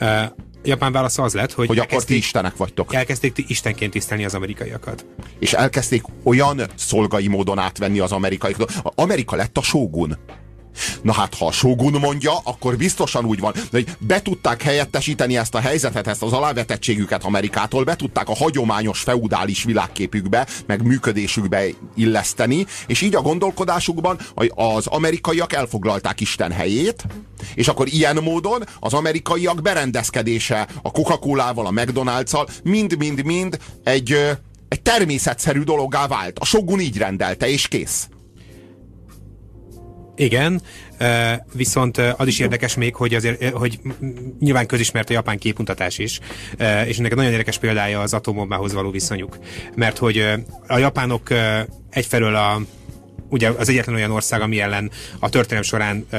[0.00, 0.08] Uh,
[0.62, 2.94] Japán válasza az lett, hogy, hogy akkor ti istenek vagytok.
[2.94, 5.06] Elkezdték ti istenként tisztelni az amerikaiakat.
[5.38, 8.72] És elkezdték olyan szolgai módon átvenni az amerikaiakat.
[8.82, 10.18] Amerika lett a sógun.
[11.02, 15.54] Na hát, ha a Shogun mondja, akkor biztosan úgy van, hogy be tudták helyettesíteni ezt
[15.54, 22.66] a helyzetet, ezt az alávetettségüket Amerikától, be tudták a hagyományos feudális világképükbe, meg működésükbe illeszteni,
[22.86, 24.18] és így a gondolkodásukban
[24.54, 27.04] az amerikaiak elfoglalták Isten helyét,
[27.54, 34.16] és akkor ilyen módon az amerikaiak berendezkedése a Coca-Colával, a McDonald's-al mind-mind-mind egy,
[34.68, 36.38] egy természetszerű dologgá vált.
[36.38, 38.08] A Shogun így rendelte, és kész.
[40.20, 40.62] Igen,
[41.54, 43.80] viszont az is érdekes még, hogy azért, hogy
[44.40, 46.20] nyilván közismert a japán képmutatás is,
[46.86, 49.38] és ennek egy nagyon érdekes példája az atombombához való viszonyuk.
[49.74, 50.26] Mert hogy
[50.66, 51.28] a japánok
[51.90, 52.60] egyfelől a
[53.30, 56.16] ugye az egyetlen olyan ország, ami ellen a történelem során ö,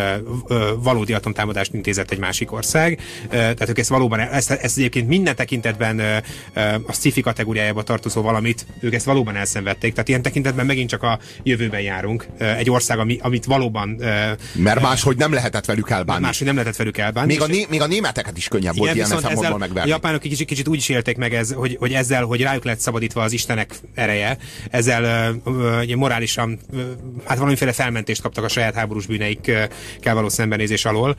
[0.47, 2.99] ö, valódi atomtámadást intézett egy másik ország.
[3.25, 6.17] Ö, tehát ők ezt valóban, ezt, ezt egyébként minden tekintetben ö,
[6.53, 9.93] ö, a sci kategóriájába tartozó valamit, ők ezt valóban elszenvedték.
[9.93, 12.27] Tehát ilyen tekintetben megint csak a jövőben járunk.
[12.37, 13.95] Ö, egy ország, ami, amit valóban...
[13.99, 16.25] Ö, Mert máshogy nem lehetett velük elbánni.
[16.25, 17.31] Máshogy nem lehetett velük elbánni.
[17.31, 19.89] Még a, né, még a németeket is könnyebb igen, volt ilyen szempontból megverni.
[19.89, 22.79] A japánok kicsit, kicsit úgy is élték meg, ez, hogy, hogy ezzel, hogy rájuk lett
[22.79, 24.37] szabadítva az istenek ereje,
[24.69, 25.03] ezzel
[25.45, 25.51] ö,
[25.89, 26.81] ö, morálisan ö,
[27.25, 29.69] hát valamiféle felmentést kaptak a saját háborús bűneikkel
[30.03, 31.15] való szembenézés alól.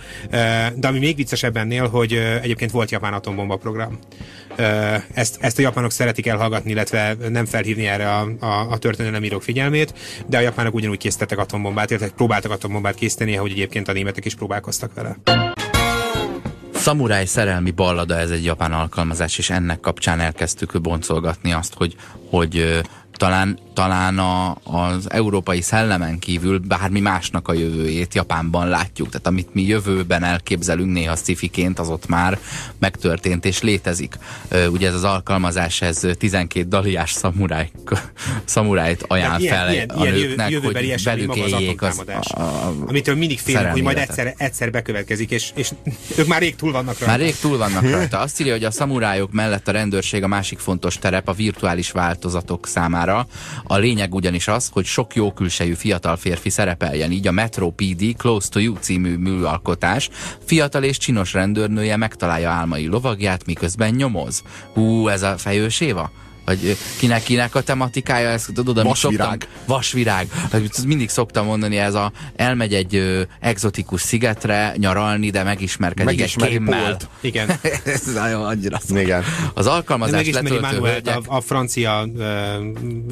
[0.74, 3.98] De ami még viccesebb ennél, hogy egyébként volt japán atombomba program.
[5.14, 9.94] Ezt, ezt a japánok szeretik elhallgatni, illetve nem felhívni erre a, a, a történelemírók figyelmét,
[10.26, 14.34] de a japánok ugyanúgy készítettek atombombát, illetve próbáltak atombombát készíteni, ahogy egyébként a németek is
[14.34, 15.16] próbálkoztak vele.
[16.74, 21.96] Samurai szerelmi ballada, ez egy japán alkalmazás, és ennek kapcsán elkezdtük boncolgatni azt, hogy,
[22.30, 22.80] hogy
[23.12, 29.08] talán, talán a, az európai szellemen kívül bármi másnak a jövőjét Japánban látjuk.
[29.08, 32.38] Tehát amit mi jövőben elképzelünk néha szifiként, az ott már
[32.78, 34.18] megtörtént és létezik.
[34.68, 37.70] Ugye ez az alkalmazás, ez 12 daliás szamuráj,
[38.44, 43.14] szamurájt ajánl ilyen, fel ilyen, a nőknek, ilyen hogy velük éljék az, a, a Amitől
[43.14, 45.70] mindig félnek, hogy majd egyszer, egyszer bekövetkezik, és, és
[46.16, 47.06] ők már rég túl vannak rajta.
[47.06, 48.18] Már rég túl vannak rajta.
[48.18, 52.66] Azt írja, hogy a szamurájok mellett a rendőrség a másik fontos terep a virtuális változatok
[52.66, 53.26] számára.
[53.64, 58.16] A lényeg ugyanis az, hogy sok jó külsejű fiatal férfi szerepeljen, így a Metro PD
[58.16, 60.10] Close to You című műalkotás
[60.44, 64.42] fiatal és csinos rendőrnője megtalálja álmai lovagját, miközben nyomoz.
[64.72, 66.10] Hú, ez a fejős Éva?
[66.44, 69.28] Vagy kinek, kinek a tematikája, ezt tudod, amit vasvirág.
[69.28, 70.26] Szoktam, vasvirág.
[70.86, 76.58] Mindig szoktam mondani, ez a elmegy egy ö, exotikus szigetre nyaralni, de megismerkedik Megismeri egy
[76.58, 76.96] kémmel.
[77.20, 77.48] Igen.
[77.84, 78.98] ez nagyon annyira szok.
[78.98, 79.24] Igen.
[79.54, 82.22] Az alkalmazás megismeri Manuel, a, a francia uh,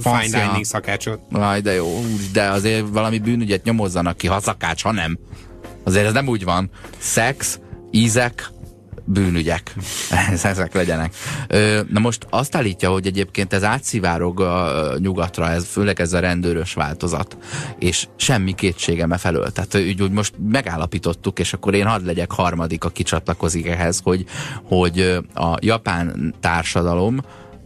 [0.03, 1.21] fine dining szakácsot.
[1.33, 5.19] Aj, de jó, de azért valami bűnügyet nyomozzanak ki, ha szakács, ha nem.
[5.85, 6.71] Azért ez nem úgy van.
[6.99, 7.59] Szex,
[7.91, 8.51] ízek,
[9.13, 9.75] bűnügyek.
[10.43, 11.15] Ezek legyenek.
[11.89, 16.75] Na most azt állítja, hogy egyébként ez átszivárog a nyugatra, ez, főleg ez a rendőrös
[16.75, 17.37] változat,
[17.79, 19.51] és semmi kétségeme felől.
[19.51, 24.25] Tehát úgy, úgy most megállapítottuk, és akkor én hadd legyek harmadik, aki csatlakozik ehhez, hogy,
[24.65, 27.21] hogy a japán társadalom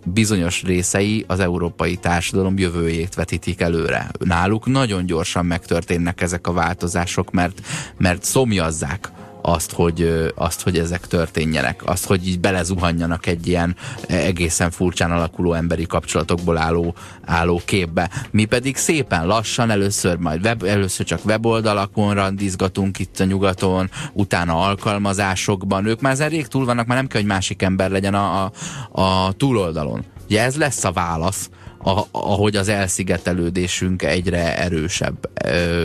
[0.05, 4.11] bizonyos részei az európai társadalom jövőjét vetítik előre.
[4.19, 7.61] Náluk nagyon gyorsan megtörténnek ezek a változások, mert,
[7.99, 9.13] mert szomjazzák
[9.47, 13.77] azt, hogy, azt, hogy ezek történjenek, azt, hogy így belezuhanjanak egy ilyen
[14.07, 18.11] egészen furcsán alakuló emberi kapcsolatokból álló, álló képbe.
[18.31, 24.61] Mi pedig szépen lassan, először majd web, először csak weboldalakon randizgatunk itt a nyugaton, utána
[24.61, 25.87] alkalmazásokban.
[25.87, 28.53] Ők már ezen rég túl vannak, már nem kell, hogy másik ember legyen a, a,
[29.01, 30.05] a túloldalon.
[30.25, 35.31] Ugye ez lesz a válasz, a, ahogy az elszigetelődésünk egyre erősebb,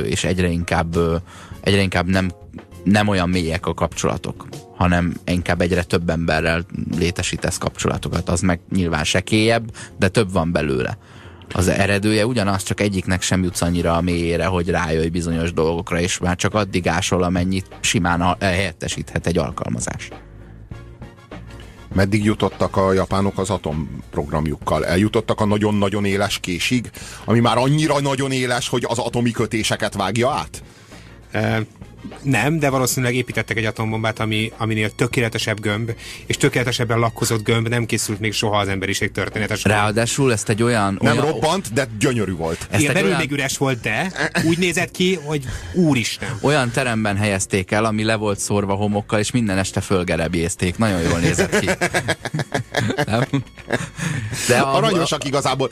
[0.03, 0.95] és egyre inkább,
[1.61, 2.31] egyre inkább nem
[2.89, 6.65] nem olyan mélyek a kapcsolatok, hanem inkább egyre több emberrel
[6.97, 8.29] létesítesz kapcsolatokat.
[8.29, 10.97] Az meg nyilván sekélyebb, de több van belőle.
[11.53, 16.17] Az eredője ugyanaz, csak egyiknek sem jutsz annyira a mélyére, hogy rájöjj bizonyos dolgokra, és
[16.17, 20.09] már csak addig ásol, amennyit simán helyettesíthet egy alkalmazás.
[21.95, 24.85] Meddig jutottak a japánok az atomprogramjukkal?
[24.85, 26.89] Eljutottak a nagyon-nagyon éles késig,
[27.25, 30.63] ami már annyira nagyon éles, hogy az atomi kötéseket vágja át?
[32.21, 35.91] Nem, de valószínűleg építettek egy atombombát, ami, aminél tökéletesebb gömb,
[36.25, 39.63] és tökéletesebben lakkozott gömb nem készült még soha az emberiség történetes.
[39.63, 40.97] Ráadásul ezt egy olyan...
[41.01, 42.67] Nem olyan, robbant, de gyönyörű volt.
[42.69, 43.19] Ezt Igen, belül olyan...
[43.19, 44.11] még üres volt, de
[44.43, 46.29] úgy nézett ki, hogy úristen.
[46.41, 50.77] Olyan teremben helyezték el, ami le volt szórva homokkal, és minden este fölgerebjézték.
[50.77, 51.69] Nagyon jól nézett ki.
[53.05, 53.25] nem?
[54.47, 55.69] De a, Aranyosak igazából.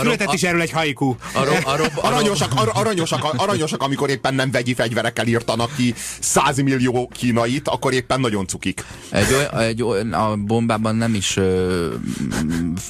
[0.00, 1.16] Született is erről egy haiku.
[1.94, 8.20] Aranyosak, aranyosak, aranyosak, amikor éppen nem vegyi fegyverekkel írtanak ki 100 millió kínait, akkor éppen
[8.20, 8.84] nagyon cukik.
[9.10, 11.86] Egy, egy, a bombában nem is ö,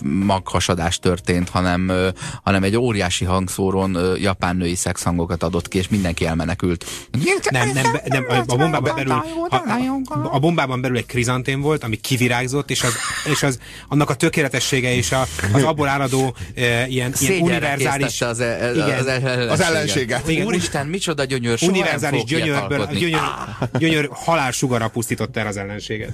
[0.03, 2.09] maghasadás történt, hanem, ö,
[2.43, 6.87] hanem egy óriási hangszórón ö, japán női szexhangokat adott ki, és mindenki elmenekült.
[7.51, 9.25] Nem, nem, nem a, bombában belül a,
[10.31, 12.93] a, bombában belül egy krizantén volt, ami kivirágzott, és az,
[13.33, 18.41] és az annak a tökéletessége és a, az abból áradó e, ilyen, ilyen univerzális az,
[18.41, 19.51] e, igen, az, ellenséget.
[19.51, 20.29] az ellenséget.
[20.29, 23.21] Igen, Úristen, micsoda gyönyör, univerzális gyönyör gyönyörből, gyönyör,
[23.79, 26.13] gyönyör halál sugara pusztította el az ellenséget.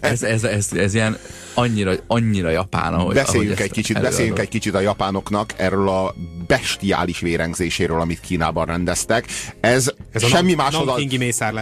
[0.00, 1.18] ez, ez, ez, ez ilyen
[1.54, 6.14] annyira, annyira japán, ahogy beszéljünk ahogy egy kicsit, beszéljünk egy kicsit a japánoknak erről a
[6.46, 9.26] bestiális vérengzéséről, amit Kínában rendeztek.
[9.60, 11.00] Ez, ez semmi máshoz a,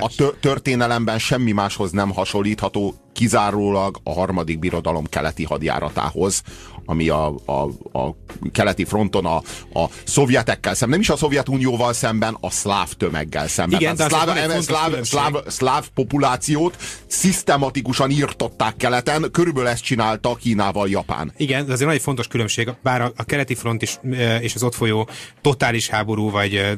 [0.01, 6.43] a történelemben semmi máshoz nem hasonlítható, kizárólag a harmadik birodalom keleti hadjáratához,
[6.87, 7.53] ami a, a,
[7.99, 8.17] a
[8.53, 9.37] keleti fronton a,
[9.73, 13.81] a szovjetekkel szemben, nem is a Szovjetunióval szemben, a szláv tömeggel szemben.
[13.81, 20.89] Igen, Tehát szláv, szláv, szláv, szláv, szláv populációt szisztematikusan írtották keleten, körülbelül ezt csinálta Kínával
[20.89, 21.33] Japán.
[21.37, 23.99] Igen, de azért nagy fontos különbség, bár a, a keleti front is,
[24.41, 25.09] és az ott folyó
[25.41, 26.77] totális háború, vagy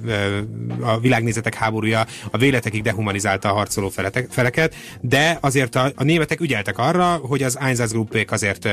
[0.81, 6.41] a világnézetek háborúja a véletekig dehumanizálta a harcoló feletek, feleket, de azért a, a németek
[6.41, 8.69] ügyeltek arra, hogy az Einsatzgruppék azért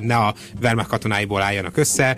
[0.00, 2.16] ne a Wehrmacht katonáiból álljanak össze,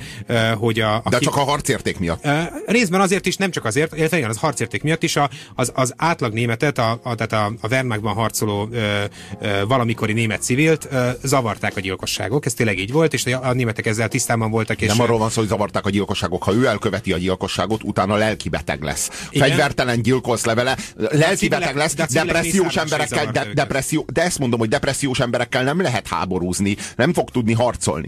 [0.57, 0.95] hogy a...
[0.95, 1.25] a De ki...
[1.25, 2.29] csak a harcérték miatt.
[2.67, 5.95] Részben azért is, nem csak azért, illetve igen, az harcérték miatt is a, az, az
[5.97, 9.05] átlag németet, a, a, tehát a, a Wehrmachtban harcoló ö,
[9.41, 13.53] ö, valamikori német civilt ö, zavarták a gyilkosságok, ez tényleg így volt, és a, a
[13.53, 14.81] németek ezzel tisztában voltak.
[14.81, 18.17] És nem arról van szó, hogy zavarták a gyilkosságok, ha ő elköveti a gyilkosságot, utána
[18.17, 19.27] lelki beteg lesz.
[19.31, 19.49] Igen?
[19.49, 24.69] Fegyvertelen gyilkolsz levele, lelki beteg lesz, de depressziós emberekkel, de, depresszió, de ezt mondom, hogy
[24.69, 28.08] depressziós emberekkel nem lehet háborúzni, nem fog tudni harcolni.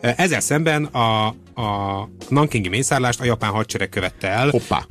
[0.00, 4.86] Ezzel szemben a, a Nankingi mészárlást a japán hadsereg követte el, Hoppá.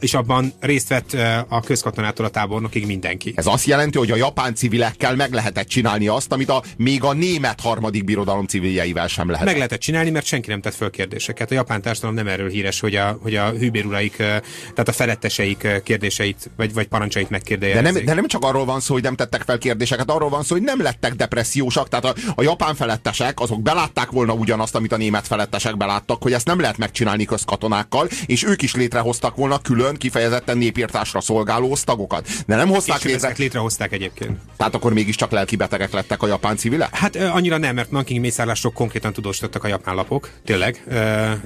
[0.00, 1.16] és abban részt vett
[1.48, 3.32] a közkatonától a tábornokig mindenki.
[3.36, 7.12] Ez azt jelenti, hogy a japán civilekkel meg lehetett csinálni azt, amit a, még a
[7.12, 9.46] német harmadik birodalom civiljeivel sem lehet.
[9.46, 11.50] Meg lehetett csinálni, mert senki nem tett föl kérdéseket.
[11.50, 16.50] A japán társadalom nem erről híres, hogy a, hogy a hűbéruraik, tehát a feletteseik kérdéseit,
[16.56, 17.74] vagy, vagy parancsait megkérdezik.
[17.74, 20.42] De nem, de nem csak arról van szó, hogy nem tettek fel kérdéseket, arról van
[20.42, 21.88] szó, hogy nem lettek depressziósak.
[21.88, 26.32] Tehát a, a japán felettesek, azok belátták volna ugyanazt, amit a német felettesek beláttak, hogy
[26.32, 32.28] ezt nem lehet megcsinálni közkatonákkal, és ők is létrehoztak volna külön, kifejezetten népírtásra szolgáló osztagokat.
[32.46, 33.34] De nem hozták és létre.
[33.36, 34.38] létrehozták egyébként.
[34.56, 36.96] Tehát akkor mégiscsak lelki betegek lettek a japán civilek?
[36.96, 40.94] Hát annyira nem, mert Nanking mészárlások konkrétan tudósítottak a japán lapok, tényleg, ö,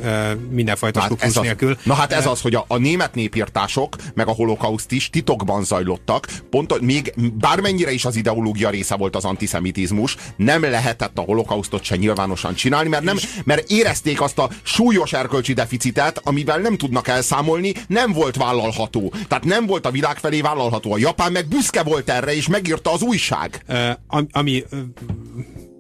[0.05, 1.71] ö, mindenfajta hát ez nélkül.
[1.71, 5.65] Az, na hát ez az, hogy a, a német népírtások, meg a holokauszt is titokban
[5.65, 11.83] zajlottak, pont még bármennyire is az ideológia része volt az antiszemitizmus, nem lehetett a holokausztot
[11.83, 17.09] se nyilvánosan csinálni, mert, nem, mert érezték azt a súlyos erkölcsi deficitet, amivel nem tudnak
[17.09, 19.13] elszámolni, nem volt vállalható.
[19.29, 20.93] Tehát nem volt a világ felé vállalható.
[20.93, 23.63] A Japán meg büszke volt erre, és megírta az újság.
[23.69, 24.79] Uh, ami uh,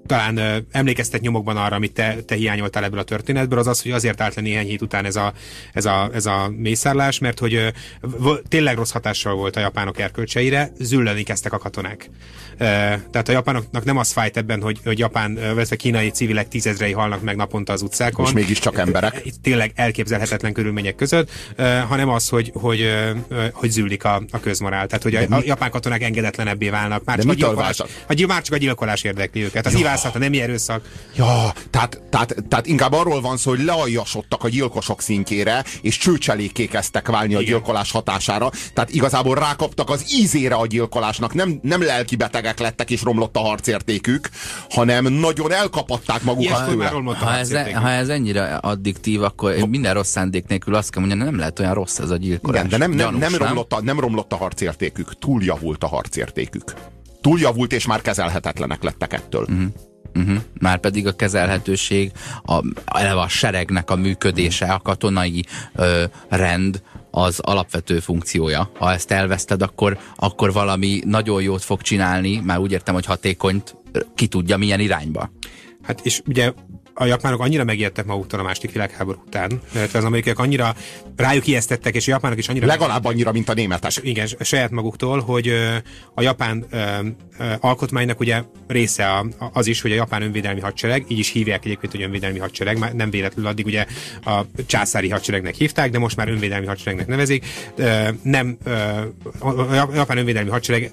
[0.06, 3.90] talán ö, emlékeztet nyomokban arra, amit te, te hiányoltál ebből a történetből, az az, hogy
[3.90, 5.32] azért állt le néhány hét után ez a,
[5.72, 7.68] ez a, ez a mészárlás, mert hogy ö,
[8.48, 12.10] tényleg rossz hatással volt a japánok erkölcseire, zülleni kezdtek a katonák.
[12.52, 12.64] Ö,
[13.10, 17.22] tehát a japánoknak nem az fájt ebben, hogy, hogy japán, vagy kínai civilek tízezrei halnak
[17.22, 18.26] meg naponta az utcákon.
[18.26, 19.22] És mégiscsak emberek.
[19.42, 23.10] Tényleg elképzelhetetlen körülmények között, ö, hanem az, hogy, hogy, ö,
[23.52, 24.86] hogy zűlik a, a közmorál.
[24.86, 27.04] Tehát, hogy a, a japán katonák engedetlenebbé válnak.
[27.04, 27.86] Már csak, a gyilkolás, a,
[28.26, 29.66] már csak a gyilkolás érdekli őket.
[29.66, 30.82] Az ja vadászat, a nemi erőszak.
[31.16, 36.66] Ja, tehát, tehát, tehát inkább arról van szó, hogy lealjasodtak a gyilkosok szintjére, és csőcselékké
[36.66, 37.42] kezdtek válni Igen.
[37.42, 38.50] a gyilkolás hatására.
[38.74, 41.34] Tehát igazából rákaptak az ízére a gyilkolásnak.
[41.34, 44.28] Nem, nem lelki betegek lettek, és romlott a harcértékük,
[44.70, 46.88] hanem nagyon elkapatták magukat tőle.
[47.18, 49.66] Ha ez, e- ha ez ennyire addiktív, akkor ha.
[49.66, 52.64] minden rossz szándék nélkül azt kell mondani, nem lehet olyan rossz ez a gyilkolás.
[52.64, 56.74] Igen, de nem, nem, Gyanús, nem, romlott a, nem romlott a harcértékük, túljavult a harcértékük
[57.24, 59.42] túljavult, és már kezelhetetlenek lettek ettől.
[59.42, 59.64] Uh-huh.
[60.14, 60.36] Uh-huh.
[60.60, 62.12] Már pedig a kezelhetőség,
[62.44, 68.70] a, eleve a seregnek a működése, a katonai ö, rend, az alapvető funkciója.
[68.78, 73.76] Ha ezt elveszted, akkor, akkor valami nagyon jót fog csinálni, már úgy értem, hogy hatékonyt
[74.14, 75.30] ki tudja milyen irányba.
[75.82, 76.52] Hát és ugye
[76.94, 80.74] a japánok annyira megijedtek maguktól a második világháború után, mert az amerikaiak annyira
[81.16, 82.66] rájuk ijesztettek, és a japánok is annyira...
[82.66, 83.92] Legalább annyira, mint a németek.
[84.02, 85.52] Igen, saját maguktól, hogy
[86.14, 86.66] a japán
[87.60, 92.02] alkotmánynak ugye része az is, hogy a japán önvédelmi hadsereg, így is hívják egyébként, hogy
[92.02, 93.86] önvédelmi hadsereg, nem véletlenül addig ugye
[94.24, 97.46] a császári hadseregnek hívták, de most már önvédelmi hadseregnek nevezik.
[98.22, 98.56] Nem,
[99.38, 100.92] a japán önvédelmi hadsereg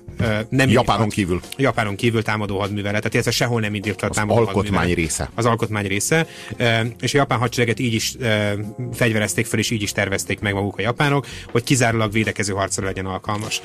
[0.50, 0.70] nem...
[0.70, 1.42] Japánon kívül.
[1.58, 5.30] Japánon kívül támadó hadműveletet, illetve sehol nem indított a támadó az alkotmány része.
[5.36, 6.28] Az alkotmány része,
[7.02, 8.16] és a japán hadsereget így is
[8.94, 13.06] fegyverezték fel, és így is tervezték meg maguk a japánok, hogy kizárólag védekező harcra legyen
[13.06, 13.62] alkalmas.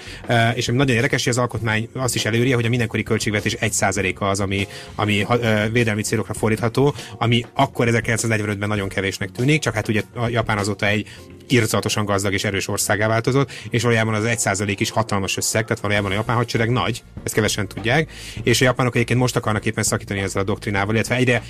[0.55, 4.25] És ami nagyon érdekes, hogy az alkotmány azt is előírja, hogy a mindenkori költségvetés 1%-a
[4.25, 5.27] az, ami, ami
[5.73, 10.87] védelmi célokra fordítható, ami akkor 1945-ben nagyon kevésnek tűnik, csak hát ugye a Japán azóta
[10.87, 11.07] egy
[11.49, 16.11] ircatosan gazdag és erős országá változott, és valójában az 1% is hatalmas összeg, tehát valójában
[16.11, 18.13] a japán hadsereg nagy, ezt kevesen tudják,
[18.43, 21.43] és a japánok egyébként most akarnak éppen szakítani ezzel a doktrinával, illetve egyre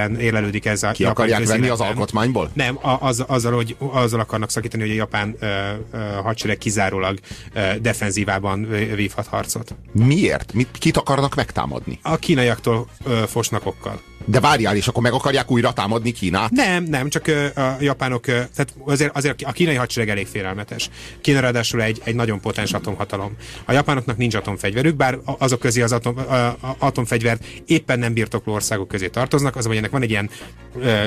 [0.00, 2.50] hevesebben érlelődik ez a Ki akarják venni az alkotmányból?
[2.52, 5.46] Nem, az, azzal, hogy azzal akarnak szakítani, hogy a japán ö,
[5.92, 7.18] ö, hadsereg kizárólag
[7.52, 9.74] ö, defenzívában vívhat harcot.
[9.92, 10.52] Miért?
[10.52, 11.98] Mit, kit akarnak megtámadni?
[12.02, 14.00] A kínaiaktól ö, fosnakokkal.
[14.24, 16.50] De várjál, és akkor meg akarják újra támadni Kínát?
[16.50, 20.90] Nem, nem, csak a japánok, tehát azért, azért a kínai hadsereg elég félelmetes.
[21.20, 23.36] Kína ráadásul egy, egy nagyon potens atomhatalom.
[23.64, 28.88] A japánoknak nincs atomfegyverük, bár azok közé az atom, a, atomfegyvert éppen nem birtokló országok
[28.88, 30.30] közé tartoznak, azonban ennek van egy ilyen,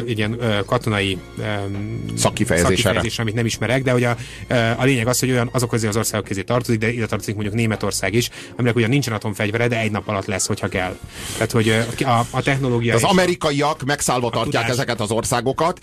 [0.06, 1.18] egy ilyen katonai
[2.16, 4.18] szakifejezés, amit nem ismerek, de hogy a,
[4.78, 7.56] a lényeg az, hogy olyan azok közé az országok közé tartozik, de ide tartozik mondjuk
[7.56, 10.98] Németország is, aminek ugyan nincsen atomfegyvere, de egy nap alatt lesz, hogyha kell.
[11.34, 11.70] Tehát, hogy
[12.06, 12.96] a, a technológia.
[12.96, 14.78] Az amerikaiak megszállva tartják tudás.
[14.78, 15.80] ezeket az országokat,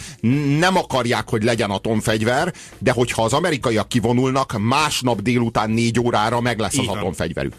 [0.59, 6.59] nem akarják, hogy legyen atomfegyver, de hogyha az amerikaiak kivonulnak, másnap délután négy órára meg
[6.59, 6.97] lesz Így az van.
[6.99, 7.55] atomfegyverük.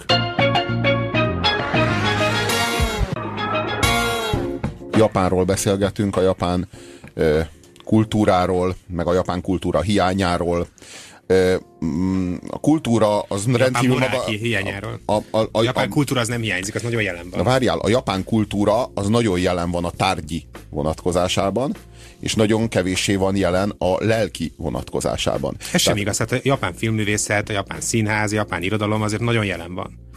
[5.01, 6.67] Japánról beszélgetünk, a japán
[7.13, 7.39] ö,
[7.83, 10.67] kultúráról, meg a japán kultúra hiányáról.
[11.85, 14.23] Mm, a kultúra az a rendkívül maga...
[14.25, 14.99] hiányáról.
[15.05, 17.39] A, a, a, a japán a, kultúra az nem hiányzik, az nagyon jelen van.
[17.39, 21.75] Na várjál, a japán kultúra az nagyon jelen van a tárgyi vonatkozásában,
[22.19, 25.55] és nagyon kevéssé van jelen a lelki vonatkozásában.
[25.59, 29.21] Ez Tehát, sem igaz, hát a japán filmművészet, a japán színház, a japán irodalom azért
[29.21, 30.10] nagyon jelen van.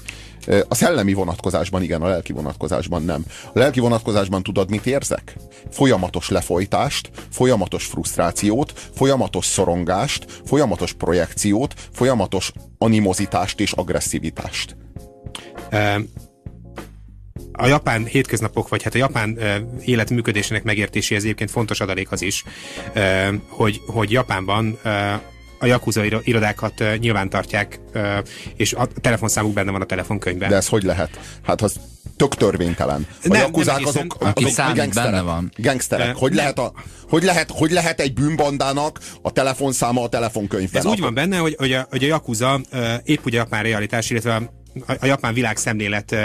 [0.68, 3.24] A szellemi vonatkozásban igen, a lelki vonatkozásban nem.
[3.53, 5.36] A lelki vonatkozásban tudod, mit érzek?
[5.70, 14.76] Folyamatos lefolytást, folyamatos frusztrációt, folyamatos szorongást, folyamatos projekciót, folyamatos animozitást és agresszivitást.
[17.53, 22.22] a japán hétköznapok, vagy hát a japán uh, élet működésének megértéséhez egyébként fontos adalék az
[22.22, 22.45] is,
[22.95, 25.20] uh, hogy, hogy Japánban uh,
[25.65, 27.81] a Yakuza irodákat nyilván tartják,
[28.57, 30.49] és a telefonszámuk benne van a telefonkönyvben.
[30.49, 31.21] De ez hogy lehet?
[31.43, 31.81] Hát az
[32.17, 33.07] tök törvénytelen.
[33.25, 34.93] A nem, jakuzák nem azok, azok gangsterek.
[34.95, 35.53] Benne van.
[35.57, 36.17] Gangsterek.
[36.17, 36.73] Hogy lehet, a,
[37.09, 40.83] hogy, lehet, hogy lehet egy bűnbandának a telefonszáma a telefonkönyvben?
[40.83, 42.61] Ez úgy van benne, hogy, hogy, a, hogy a Yakuza
[43.05, 44.51] épp ugye a japán realitás, illetve
[45.01, 46.16] a japán világ szemlélet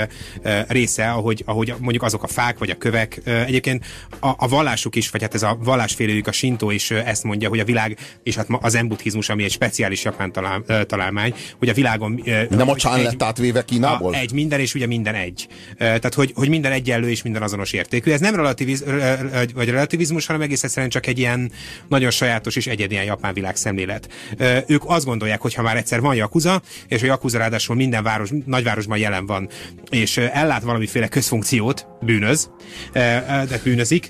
[0.68, 3.22] része, ahogy, ahogy mondjuk azok a fák vagy a kövek.
[3.24, 3.86] Egyébként
[4.20, 7.60] a, a vallásuk is, vagy hát ez a vallásfélőjük, a sintó is ezt mondja, hogy
[7.60, 12.24] a világ, és hát az embudhizmus, ami egy speciális japán talál, találmány, hogy a világon...
[12.50, 14.14] Nem a csán lett átvéve Kínából?
[14.14, 15.48] A, egy minden, és ugye minden egy.
[15.78, 18.12] Tehát, hogy, hogy minden egyenlő és minden azonos értékű.
[18.12, 18.86] Ez nem relativiz,
[19.54, 21.52] vagy relativizmus, hanem egész egyszerűen csak egy ilyen
[21.88, 24.10] nagyon sajátos és egyedi ilyen japán világ szemlélet.
[24.68, 28.30] Ők azt gondolják, hogy ha már egyszer van Yakuza, és a Yakuza ráadásul minden város
[28.46, 29.50] nagyvárosban jelen van,
[29.90, 32.50] és ellát valamiféle közfunkciót, bűnöz,
[32.94, 34.10] de bűnözik,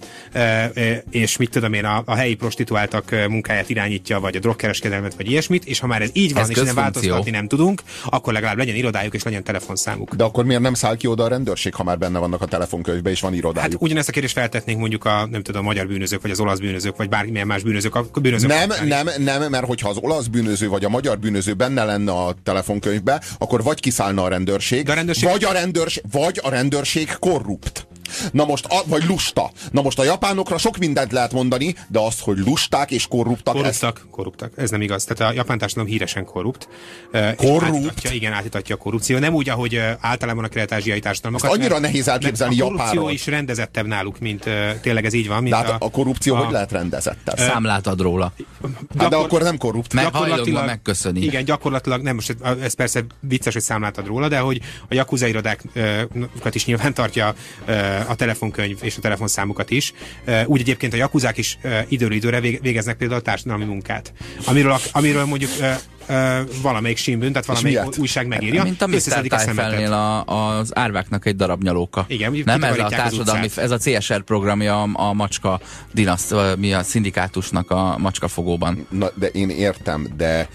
[1.10, 5.66] és mit tudom én, a, a helyi prostituáltak munkáját irányítja, vagy a drogkereskedelmet, vagy ilyesmit,
[5.66, 8.76] és ha már ez így van, ez és nem változtatni nem tudunk, akkor legalább legyen
[8.76, 10.16] irodájuk, és legyen telefonszámuk.
[10.16, 13.12] De akkor miért nem száll ki oda a rendőrség, ha már benne vannak a telefonkönyvben,
[13.12, 13.72] és van irodájuk?
[13.72, 16.60] Hát ugyanezt a kérdést feltetnénk mondjuk a, nem tudom, a magyar bűnözők, vagy az olasz
[16.60, 17.96] bűnözők, vagy bármilyen más bűnözők.
[17.96, 21.84] A bűnözők nem, nem, nem, mert hogyha az olasz bűnöző, vagy a magyar bűnöző benne
[21.84, 25.30] lenne a telefonkönyvbe, akkor vagy kiszállna a rendőrség, De a rendőrség...
[25.30, 27.88] Vagy, a rendőrség vagy a rendőrség korrupt.
[28.32, 29.52] Na most, a, vagy lusta.
[29.72, 33.54] Na most a japánokra sok mindent lehet mondani, de azt, hogy lusták és korruptak.
[33.54, 34.10] Korruptak, ezt...
[34.12, 34.52] korruptak.
[34.56, 35.04] Ez nem igaz.
[35.04, 36.68] Tehát a japán társadalom híresen korrupt.
[37.36, 37.64] Korrupt?
[37.64, 39.18] Átítatja, igen, átítatja a korrupció.
[39.18, 41.50] Nem úgy, ahogy általában a kelet-ázsiai társadalmakat.
[41.50, 42.80] Azt annyira nehéz elképzelni Japánról.
[42.80, 44.50] A korrupció is rendezettebb náluk, mint
[44.82, 45.42] tényleg ez így van.
[45.42, 47.38] Mint de hát a, a korrupció a, hogy lehet rendezettebb?
[47.38, 48.34] Számlát ad róla.
[48.98, 49.94] Hát de akkor nem korrupt.
[49.94, 51.22] Meg gyakorlatilag megköszöni.
[51.22, 55.28] Igen, gyakorlatilag, nem most ez persze vicces, hogy számlát ad róla, de hogy a jakuza
[55.28, 57.34] irodákat is nyilván tartja
[58.08, 59.94] a telefonkönyv és a telefonszámukat is.
[60.46, 64.14] Úgy egyébként a jakuzák is időről időre végeznek például a társadalmi munkát.
[64.46, 65.52] Amiről, amiről mondjuk
[66.62, 68.64] valamelyik símbűn, tehát valamelyik újság megírja.
[68.64, 69.54] Mint a Mr.
[69.54, 72.06] felnél a, az árváknak egy darab nyalóka.
[72.08, 75.60] Igen, nem ez a társadalmi, ez a CSR programja a, a macska
[75.94, 78.88] dinaszt, mi a szindikátusnak a macska fogóban.
[78.90, 80.48] Na, de én értem, de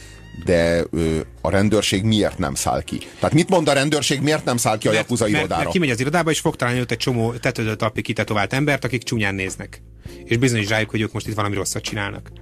[0.45, 2.99] de ö, a rendőrség miért nem száll ki?
[3.19, 5.49] Tehát mit mond a rendőrség, miért nem száll ki a Jakuza irodára?
[5.49, 8.85] Mert, mert kimegy az irodába, és fog találni ott egy csomó tetődött talpig kitetovált embert,
[8.85, 9.83] akik csúnyán néznek.
[10.25, 12.33] És bizonyos rájuk, hogy ők most itt valami rosszat csinálnak.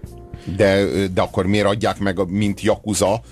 [0.57, 3.23] De, de akkor miért adják meg, mint Jakuza,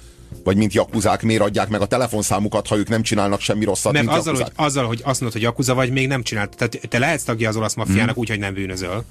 [0.45, 4.05] vagy mint jakuzák miért adják meg a telefonszámukat, ha ők nem csinálnak semmi rosszat, Mert
[4.05, 6.57] mint azzal, hogy, azzal, hogy azt mondod, hogy jakuza vagy, még nem csinált.
[6.57, 8.21] Tehát te lehetsz tagja az olasz maffiának mm.
[8.21, 9.05] úgy, hogy nem bűnözöl.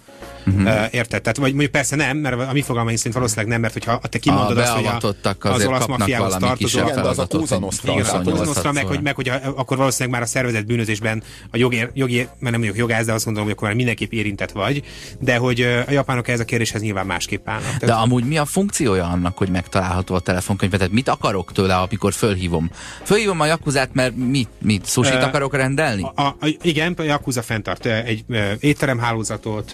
[0.46, 1.22] Uh, érted?
[1.22, 4.18] Tehát, vagy mondjuk persze nem, mert a mi fogalmaink szerint valószínűleg nem, mert hogyha te
[4.18, 7.92] kimondod a azt, hogy a, az olasz mafiához tartozó, igen, az a Cosa Nostra.
[7.92, 11.24] Igen, a Cosa Nostra, meg, hogy, meg, hogy a, akkor valószínűleg már a szervezet bűnözésben
[11.52, 14.52] a jogi, jogi mert nem mondjuk jogász, de azt gondolom, hogy akkor már mindenképp érintett
[14.52, 14.84] vagy,
[15.20, 17.78] de hogy a japánok ez a kérdéshez nyilván másképp állnak.
[17.78, 20.72] De amúgy mi a funkciója annak, hogy megtalálható a telefonkönyv?
[20.72, 22.70] Tehát mit akarok tőle, amikor fölhívom?
[23.04, 26.04] Fölhívom a jakuzát, mert mit, mit susit uh, akarok rendelni?
[26.16, 28.26] A, a, igen, a jakuza fenntart egy
[28.60, 29.72] étteremhálózatot,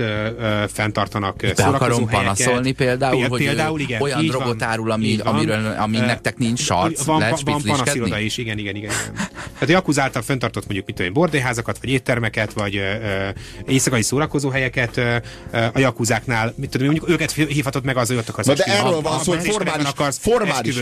[0.67, 5.97] fenntartanak Be akarom panaszolni például, hogy például, igen, olyan drogot van, árul, ami, amiről, ami
[5.97, 8.91] nektek nincs sarc, van, lehet van panasziroda is, igen, igen, igen.
[8.91, 9.27] igen.
[9.59, 13.27] Hát a Jakuz által fenntartott mondjuk mit tudom, bordéházakat, vagy éttermeket, vagy ö,
[13.65, 15.15] éjszakai szórakozóhelyeket ö,
[15.51, 18.47] a Jakuzáknál, mit tudom, mondjuk őket hívhatod meg az, hogy ott akarsz.
[18.47, 20.75] de erről van szó, hogy formális, akarsz formális,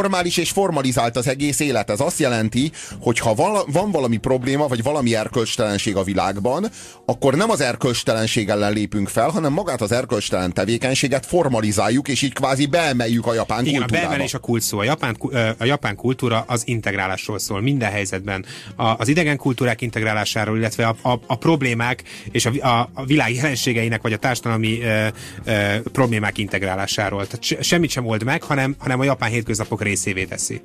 [0.00, 1.90] formális és formalizált az egész élet.
[1.90, 2.70] Ez azt jelenti,
[3.00, 6.66] hogy ha vala, van valami probléma, vagy valami erkölcstelenség a világban,
[7.04, 12.32] akkor nem az erkölcstelenség ellen lépünk fel, hanem magát az erkölcstelen tevékenységet formalizáljuk, és így
[12.32, 14.04] kvázi beemeljük a japán Igen, kultúrába.
[14.04, 14.78] a beemelés a kult szó.
[14.78, 15.16] A japán,
[15.58, 18.44] a japán kultúra az integrálásról szól minden helyzetben.
[18.76, 23.34] A, az idegen kultúrák integrálásáról, illetve a, a, a problémák és a, a, a világ
[23.34, 25.06] jelenségeinek, vagy a társadalmi ö,
[25.44, 27.26] ö, problémák integrálásáról.
[27.26, 30.62] Tehát se, semmit sem old meg, hanem, hanem a japán hétköznapok részévé teszi.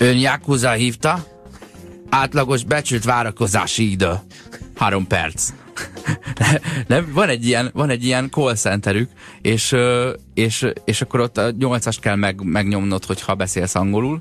[0.00, 1.26] Ön Yakuza hívta?
[2.08, 4.12] Átlagos becsült várakozási idő.
[4.76, 5.48] Három perc.
[6.86, 9.10] Nem, van egy ilyen, van egy ilyen call centerük,
[9.40, 9.74] és,
[10.34, 14.20] és, és akkor ott a nyolcast kell meg, megnyomnod, hogyha beszélsz angolul,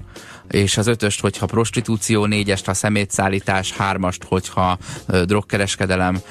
[0.49, 4.77] és az ötöst, hogyha prostitúció, négyest, ha szemétszállítás, hármast, hogyha
[5.25, 6.21] drogkereskedelem,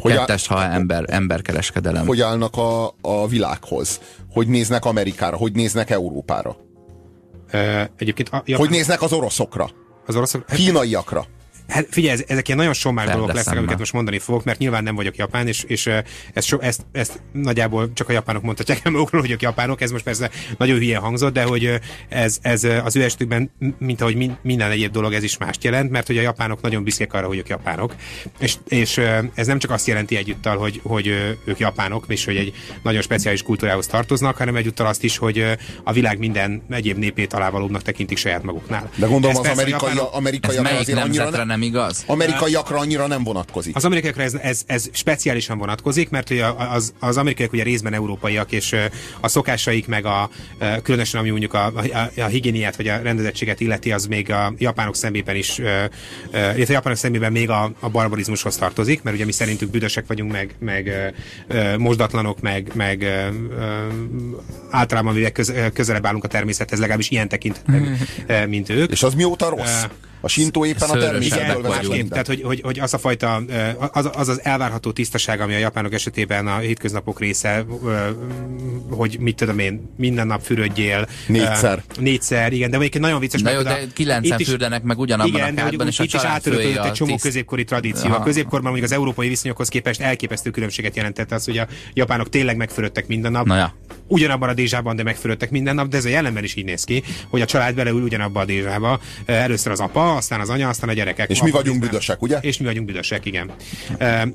[0.00, 2.06] hogy kettest, ha ember, emberkereskedelem.
[2.06, 4.00] Hogy állnak a, a világhoz?
[4.32, 5.36] Hogy néznek Amerikára?
[5.36, 6.56] Hogy néznek Európára?
[7.96, 9.70] egyébként a, Hogy néznek az oroszokra?
[10.06, 10.46] Az oroszok?
[10.46, 11.26] Kínaiakra?
[11.68, 14.94] Hát figyelj, ezek ilyen nagyon sommás dolgok lesznek, amiket most mondani fogok, mert nyilván nem
[14.94, 15.86] vagyok japán, és, és
[16.32, 19.90] ezt, so, ezt, ezt nagyjából csak a japánok mondhatják el magukról, hogy ők japánok, ez
[19.90, 24.70] most persze nagyon hülye hangzott, de hogy ez, ez az ő esetükben, mint ahogy minden
[24.70, 27.48] egyéb dolog, ez is mást jelent, mert hogy a japánok nagyon büszkék arra, hogy ők
[27.48, 27.94] japánok,
[28.38, 29.00] és, és
[29.34, 31.06] ez nem csak azt jelenti egyúttal, hogy, hogy
[31.44, 32.52] ők japánok, és hogy egy
[32.82, 35.44] nagyon speciális kultúrához tartoznak, hanem egyúttal azt is, hogy
[35.84, 38.90] a világ minden egyéb népét alávalóbbnak tekintik saját maguknál.
[38.94, 42.04] De gondolom ez az amerikai, japánok, amerikai azért annyira nem nem igaz?
[42.06, 43.76] Amerikaiakra annyira nem vonatkozik.
[43.76, 48.52] Az amerikaiakra ez, ez, ez speciálisan vonatkozik, mert ugye az, az amerikaiak ugye részben európaiak,
[48.52, 48.76] és
[49.20, 50.30] a szokásaik meg a,
[50.82, 54.96] különösen ami mondjuk a, a, a higiéniát vagy a rendezettséget illeti, az még a japánok
[54.96, 59.70] szemében is, illetve a japánok szemében még a, a barbarizmushoz tartozik, mert ugye mi szerintük
[59.70, 61.12] büdösek vagyunk, meg, meg
[61.78, 63.06] mosdatlanok, meg, meg
[64.70, 65.32] általában mivel
[65.72, 67.98] közelebb állunk a természethez, legalábbis ilyen tekintetben,
[68.48, 68.90] mint ők.
[68.90, 69.84] És az mióta rossz?
[70.20, 72.08] A sintó éppen a természetből másképp.
[72.08, 73.42] Tehát, hogy, hogy, hogy az a fajta,
[73.92, 77.64] az, az az elvárható tisztaság, ami a japánok esetében a hétköznapok része,
[78.90, 81.08] hogy mit tudom én, minden nap fürödjél.
[81.26, 81.82] Négyszer.
[81.98, 83.40] Négyszer, igen, de egyébként nagyon vicces.
[83.40, 86.84] Na jó, de kilencen fürdenek meg ugyanabban igen, a kádban, és a itt is átöröklődött
[86.84, 88.12] egy csomó középkori tradíció.
[88.12, 92.56] A középkorban mondjuk az európai viszonyokhoz képest elképesztő különbséget jelentett az, hogy a japánok tényleg
[92.56, 93.46] megfürödtek minden nap.
[93.46, 93.74] Na ja.
[94.08, 97.02] Ugyanabban a dézsában, de megfürödtek minden nap, de ez a jelenben is így néz ki,
[97.28, 99.00] hogy a család beleül ugyanabba a dézsába.
[99.26, 101.30] Először az apa, aztán az anya, aztán a gyerekek.
[101.30, 102.38] És mi vagyunk büdösek, ugye?
[102.40, 103.50] És mi vagyunk büdösek, igen.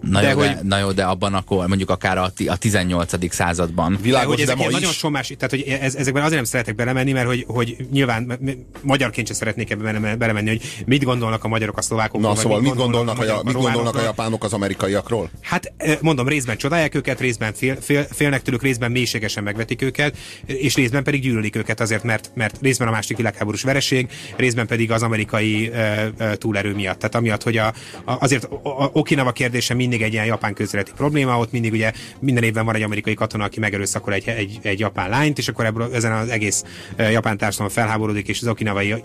[0.02, 0.48] Na, de, jó, hogy...
[0.48, 3.34] de, na jó, de abban akkor mondjuk akár a, a 18.
[3.34, 3.98] században.
[4.02, 7.12] Világos, de, hogy ezek de nagyon sommás, tehát hogy ez, ezekben azért nem szeretek belemenni,
[7.12, 8.40] mert hogy, hogy nyilván
[8.82, 12.34] magyarként sem szeretnék ebbe belemenni, hogy mit gondolnak a magyarok a szlovákokról.
[12.34, 15.30] Na szóval mit gondolnak, a, a, mit gondolnak a japánok az amerikaiakról?
[15.42, 20.76] Hát mondom, részben csodálják őket, részben fél, fél, félnek tőlük, részben mélységesen megvetik őket, és
[20.76, 25.04] részben pedig gyűlölik őket azért, mert, mert részben a második világháborús vereség, részben pedig az
[25.04, 25.72] amerikai
[26.34, 27.00] túlerő miatt.
[27.00, 27.68] Tehát amiatt, hogy a,
[28.06, 32.44] a, azért a Okinawa kérdése mindig egy ilyen japán közéleti probléma, ott mindig ugye minden
[32.44, 35.90] évben van egy amerikai katona, aki megerőszakol egy, egy, egy japán lányt, és akkor ebből
[35.94, 36.64] ezen az egész
[36.98, 38.96] japán társadalom felháborodik, és az okinawai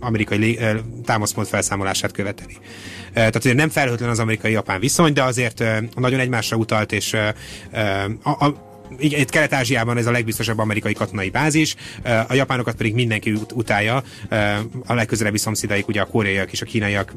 [0.00, 0.58] amerikai
[1.04, 2.56] támaszpont felszámolását követeli.
[3.12, 5.64] Tehát azért nem felhőtlen az amerikai-japán viszony, de azért
[5.94, 7.16] nagyon egymásra utalt, és
[8.22, 11.74] a, a, itt Kelet-Ázsiában ez a legbiztosabb amerikai katonai bázis,
[12.28, 14.02] a japánokat pedig mindenki ut- utálja,
[14.86, 17.14] a legközelebbi szomszédaik, ugye a koreaiak és a kínaiak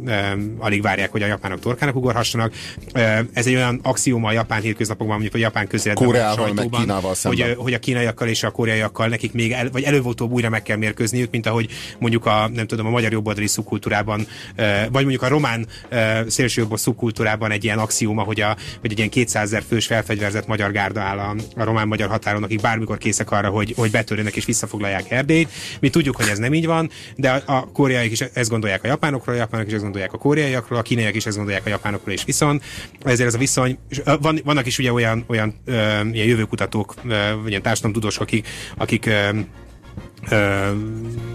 [0.58, 2.54] alig várják, hogy a japánok torkának ugorhassanak.
[3.34, 7.56] Ez egy olyan axióma a japán hétköznapokban, mondjuk a japán közéletben, Koreával, meg Kínával hogy,
[7.58, 11.32] hogy a kínaiakkal és a koreaiakkal nekik még el, vagy előbb újra meg kell mérkőzniük,
[11.32, 11.70] mint ahogy
[12.00, 14.28] mondjuk a, nem tudom, a magyar jobboldali szubkultúrában,
[14.92, 15.68] vagy mondjuk a román
[16.28, 20.72] szélsőjobbos szubkultúrában egy ilyen axióma, hogy, a, hogy egy ilyen 200 ezer fős felfegyverzett magyar
[20.72, 25.12] gárda áll a, a román-magyar határon, akik bármikor készek arra, hogy, hogy betörjenek és visszafoglalják
[25.12, 25.50] Erdélyt.
[25.80, 28.88] Mi tudjuk, hogy ez nem így van, de a, a koreaiak is ezt gondolják a
[28.88, 32.14] japánokról, a japánok is ezt gondolják a koreaiakról, a kínaiak is ezt gondolják a japánokról,
[32.14, 32.64] és viszont
[33.04, 33.78] ezért ez a viszony,
[34.22, 35.74] van, vannak is ugye olyan, olyan ö,
[36.12, 37.16] ilyen jövőkutatók, ö,
[37.48, 38.48] ilyen társadalomtudósok, akik,
[38.78, 39.30] akik ö,
[40.30, 40.70] ö,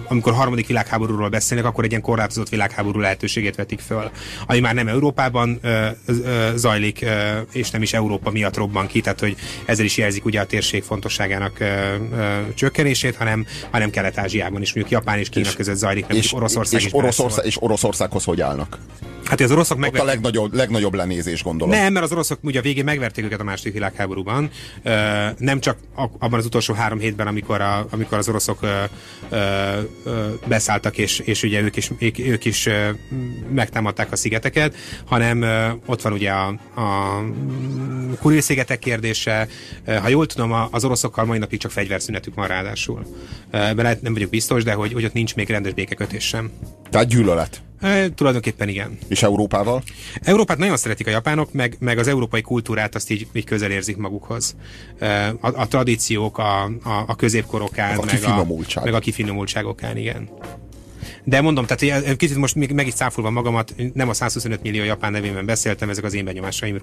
[0.08, 4.10] amikor harmadik világháborúról beszélnek, akkor egy ilyen korlátozott világháború lehetőségét vetik föl,
[4.46, 9.00] ami már nem Európában ö, ö, zajlik, ö, és nem is Európa miatt robban ki,
[9.00, 14.62] tehát hogy ezzel is jelzik ugye a térség fontosságának ö, ö, csökkenését, hanem, hanem Kelet-Ázsiában
[14.62, 17.62] is, mondjuk Japán és Kína és, között zajlik, nem és, Oroszország és, és, Oroszország, és
[17.62, 18.78] Oroszországhoz hogy állnak?
[19.24, 21.74] Hát az oroszok meg a legnagyobb, legnagyobb lenézés, gondolom.
[21.74, 24.50] Nem, mert az oroszok ugye a végén megverték őket a második világháborúban.
[25.38, 28.60] Nem csak abban az utolsó három hétben, amikor, a, amikor az oroszok
[30.46, 32.68] beszálltak, és, és ugye ők is, ők, ők is
[33.50, 34.74] megtámadták a szigeteket,
[35.04, 35.44] hanem
[35.86, 37.20] ott van ugye a, a
[38.20, 39.48] Kuril-szigetek kérdése.
[39.86, 43.06] Ha jól tudom, az oroszokkal mai napig csak fegyverszünetük van ráadásul.
[43.50, 46.50] Ebben nem vagyok biztos, de hogy, hogy ott nincs még rendes békekötés sem.
[46.90, 47.62] Tehát gyűlölet.
[47.82, 48.98] E, tulajdonképpen igen.
[49.08, 49.82] És Európával?
[50.20, 53.96] Európát nagyon szeretik a japánok, meg, meg az európai kultúrát azt így, így közel érzik
[53.96, 54.56] magukhoz.
[54.98, 60.28] E, a, a tradíciók, a, a, a középkorokán, a meg, a, meg a kifinomultságokán, igen.
[61.24, 65.46] De mondom, tehát kicsit most meg is cáfolva magamat, nem a 125 millió japán nevében
[65.46, 66.80] beszéltem, ezek az én benyomásaim.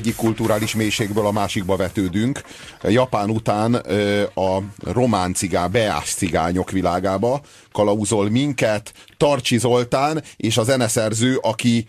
[0.00, 2.42] Egyik kulturális mélységből a másikba vetődünk.
[2.82, 3.74] Japán után
[4.34, 7.40] a román cigá, beás cigányok világába
[7.72, 11.88] kalauzol minket Tarcsi Zoltán és a zeneszerző, aki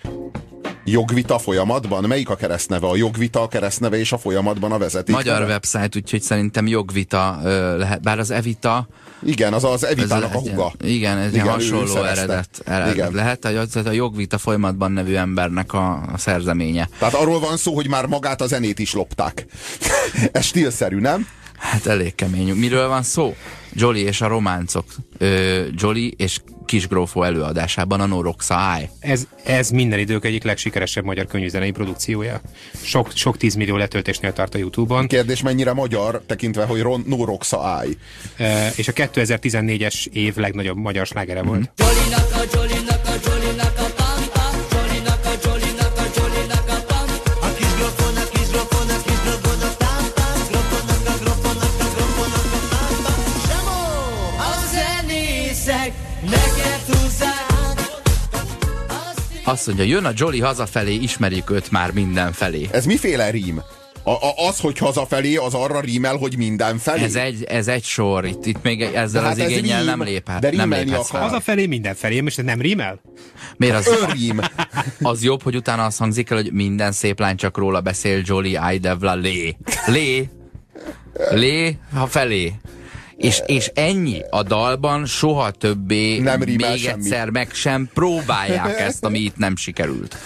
[0.83, 2.03] jogvita folyamatban?
[2.03, 2.87] Melyik a keresztneve?
[2.87, 5.15] A jogvita a keresztneve és a folyamatban a vezeték?
[5.15, 7.39] Magyar website, úgyhogy szerintem jogvita
[7.77, 8.87] lehet, bár az evita
[9.23, 10.71] igen, az az Evitának a huga.
[10.83, 13.11] Igen, ez igen, hasonló eredet, eredet igen.
[13.13, 13.45] lehet.
[13.45, 16.89] A, a jogvita folyamatban nevű embernek a, a szerzeménye.
[16.99, 19.45] Tehát arról van szó, hogy már magát a zenét is lopták.
[20.31, 21.27] ez stílszerű, nem?
[21.57, 22.53] Hát elég kemény.
[22.53, 23.35] Miről van szó?
[23.73, 24.85] Jolly és a románcok.
[25.17, 26.39] Ö, Jolly és
[26.71, 28.89] Kisgrófó előadásában a Noroxa Eye.
[28.99, 32.41] Ez, ez minden idők egyik legsikeresebb magyar könyvzenei produkciója.
[32.81, 35.07] Sok, sok tízmillió letöltésnél tart a Youtube-on.
[35.07, 37.93] Kérdés mennyire magyar, tekintve, hogy Ron, Noroxa Eye.
[38.37, 41.59] E, és a 2014-es év legnagyobb magyar slágere volt.
[41.59, 41.91] Mm-hmm.
[41.91, 43.80] A, Jolly-nak a, Jolly-nak a
[59.51, 62.67] Azt mondja, jön a Jolly hazafelé, ismerjük őt már mindenfelé.
[62.71, 63.61] Ez miféle rím?
[64.03, 67.03] A, a, az, hogy hazafelé, az arra rímel, hogy mindenfelé?
[67.03, 70.39] Ez egy, ez egy sor, itt, itt még ezzel hát az igényel rím, nem léphet.
[70.39, 71.21] De nem léphetsz fel.
[71.21, 73.01] Hazafelé mindenfelé, most nem rímel?
[73.57, 73.87] Miért az?
[73.87, 74.39] Örrím.
[75.11, 78.55] Az jobb, hogy utána azt hangzik el, hogy minden szép lány csak róla beszél, Jolly,
[78.55, 79.55] Aidevla, lé.
[79.85, 80.29] Lé.
[81.29, 82.53] Lé, ha felé.
[83.21, 87.31] És, és ennyi a dalban soha többé nem még egyszer semmi.
[87.31, 90.17] meg sem próbálják ezt, ami itt nem sikerült.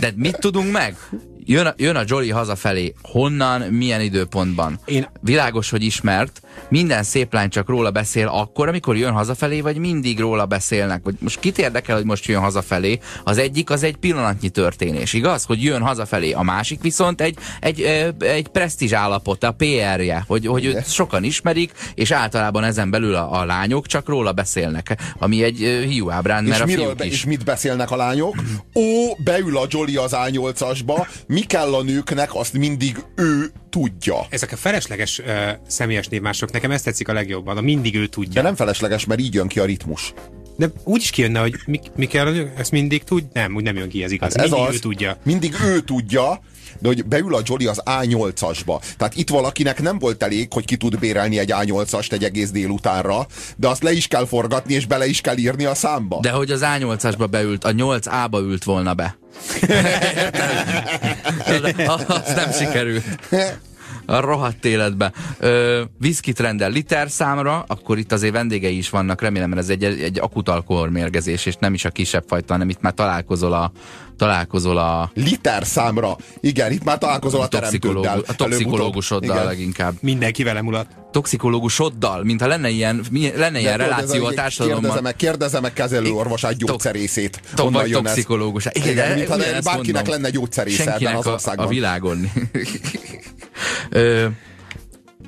[0.00, 0.96] De mit tudunk meg?
[1.44, 2.94] Jön a, jön a Jolly hazafelé.
[3.02, 4.78] Honnan, milyen időpontban?
[4.84, 5.08] Én...
[5.20, 6.40] Világos, hogy ismert.
[6.68, 11.00] Minden szép lány csak róla beszél akkor, amikor jön hazafelé, vagy mindig róla beszélnek.
[11.04, 12.98] Vagy most kit érdekel, hogy most jön hazafelé?
[13.24, 15.44] Az egyik az egy pillanatnyi történés, igaz?
[15.44, 16.32] Hogy jön hazafelé.
[16.32, 17.80] A másik viszont egy, egy,
[18.18, 23.40] egy presztízs állapot, a PR-je, hogy, hogy őt sokan ismerik, és általában ezen belül a,
[23.40, 24.96] a lányok csak róla beszélnek.
[25.18, 25.56] Ami egy
[25.88, 27.12] hiú ábrán, mert és a fiúk be, is.
[27.12, 28.34] És mit beszélnek a lányok?
[28.74, 34.26] Ó, beül a Jolly az A8-asba, mi kell a nőknek, azt mindig ő tudja.
[34.30, 35.26] Ezek a felesleges uh,
[35.66, 36.08] személyes
[36.42, 38.32] névmások, nekem ezt tetszik a legjobban, a mindig ő tudja.
[38.32, 40.12] De nem felesleges, mert így jön ki a ritmus.
[40.56, 43.24] De úgy is kijönne, hogy mi, mi kell, ezt mindig tud?
[43.32, 44.34] Nem, úgy nem jön ki, ez igaz.
[44.34, 45.16] Hát ez mindig az, ő tudja.
[45.24, 46.40] Mindig ő tudja,
[46.78, 48.82] de hogy beül a Jolly az A8-asba.
[48.96, 53.26] Tehát itt valakinek nem volt elég, hogy ki tud bérelni egy A8-ast egy egész délutánra,
[53.56, 56.18] de azt le is kell forgatni, és bele is kell írni a számba.
[56.20, 59.16] De hogy az A8-asba beült, a 8A-ba ült volna be.
[62.06, 63.04] az nem sikerült.
[64.12, 65.12] a rohadt életbe.
[65.38, 69.84] Ö, viszkit rendel liter számra, akkor itt azért vendégei is vannak, remélem, mert ez egy,
[69.84, 73.72] egy akut alkoholmérgezés, és nem is a kisebb fajta, hanem itt már találkozol a,
[74.16, 75.10] találkozol a...
[75.14, 76.16] Liter számra.
[76.40, 78.22] Igen, itt már találkozol a, a teremtőddel.
[78.26, 79.94] A toxikológusoddal leginkább.
[80.00, 80.86] Mindenki velem mulat.
[81.10, 83.04] Toxikológusoddal, mintha lenne ilyen,
[83.36, 84.82] lenne ilyen reláció a társadalomban.
[84.82, 87.40] Kérdezem meg, kérdezem meg kezelőorvosát, gyógyszerészét.
[87.54, 88.66] To vagy toxikológus.
[88.72, 91.64] Igen, Igen mintha bárkinek lenne gyógyszerésze ebben az országban.
[91.64, 92.18] A, a világon.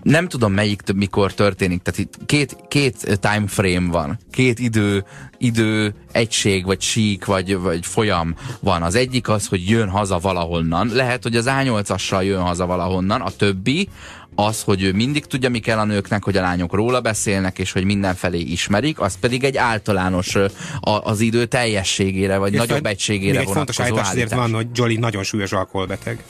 [0.02, 5.04] nem tudom melyik mikor történik, tehát itt két, két time frame van, két idő,
[5.38, 8.82] idő egység, vagy sík, vagy, vagy folyam van.
[8.82, 13.30] Az egyik az, hogy jön haza valahonnan, lehet, hogy az A8-assal jön haza valahonnan, a
[13.30, 13.88] többi
[14.34, 17.72] az, hogy ő mindig tudja, mi kell a nőknek, hogy a lányok róla beszélnek, és
[17.72, 20.36] hogy mindenfelé ismerik, az pedig egy általános
[20.80, 25.22] az idő teljességére, vagy és nagyobb egységére vonatkozó fontos állítás azért van, hogy Jolly nagyon
[25.22, 26.24] súlyos alkoholbeteg.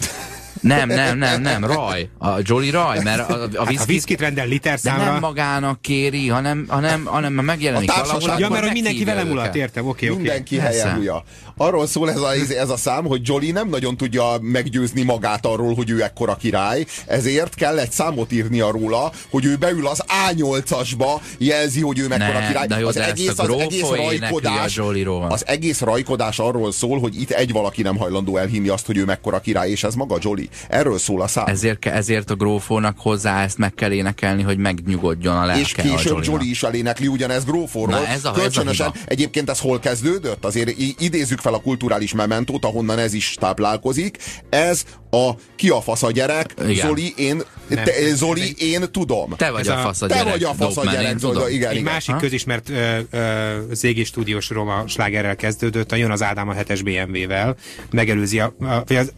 [0.64, 2.08] Nem, nem, nem, nem, raj.
[2.18, 5.04] A Jolly raj, mert a, a, hát a viszkit rendel liter számra.
[5.04, 8.40] De nem magának kéri, hanem, hanem, hanem megjelenik a valahol.
[8.40, 10.16] Ja, mert hogy mindenki velem mulat, értem, oké, oké.
[10.16, 11.22] Mindenki helyen
[11.56, 15.74] Arról szól ez a, ez a szám, hogy Jolly nem nagyon tudja meggyőzni magát arról,
[15.74, 21.20] hogy ő ekkora király, ezért kell egy számot írnia róla, hogy ő beül az A8-asba,
[21.38, 22.80] jelzi, hogy ő mekkora ne, király.
[22.80, 24.80] jó, az, egész, az egész rajkodás,
[25.28, 29.04] az egész rajkodás arról szól, hogy itt egy valaki nem hajlandó elhinni azt, hogy ő
[29.04, 30.48] mekkora király, és ez maga Jolly.
[30.68, 31.46] Erről szól a szám.
[31.46, 36.16] Ezért, ezért a grófónak hozzá ezt meg kell énekelni, hogy megnyugodjon a lelke És később
[36.16, 37.98] a Jolly is elénekli ugyanez grófóról.
[37.98, 40.44] Na, ez a, Kölcsönösen, ez a egyébként ez hol kezdődött?
[40.44, 44.18] Azért idézzük fel a kulturális mementót, ahonnan ez is táplálkozik.
[44.50, 46.86] Ez a ki a fasz a gyerek, Igen.
[46.86, 49.30] Zoli, én, te, Zoli, én tudom.
[49.36, 50.24] Te vagy a, a fasz a gyerek.
[50.24, 51.92] Te vagy a fasz a gyerek, Zoli, igen, Egy igen.
[51.92, 52.20] másik ha?
[52.20, 57.56] közismert ö, ö, zégi stúdiós roma slágerrel kezdődött, a Jön az Ádám a 7-es BMW-vel,
[57.90, 59.12] megelőzi a, a, az,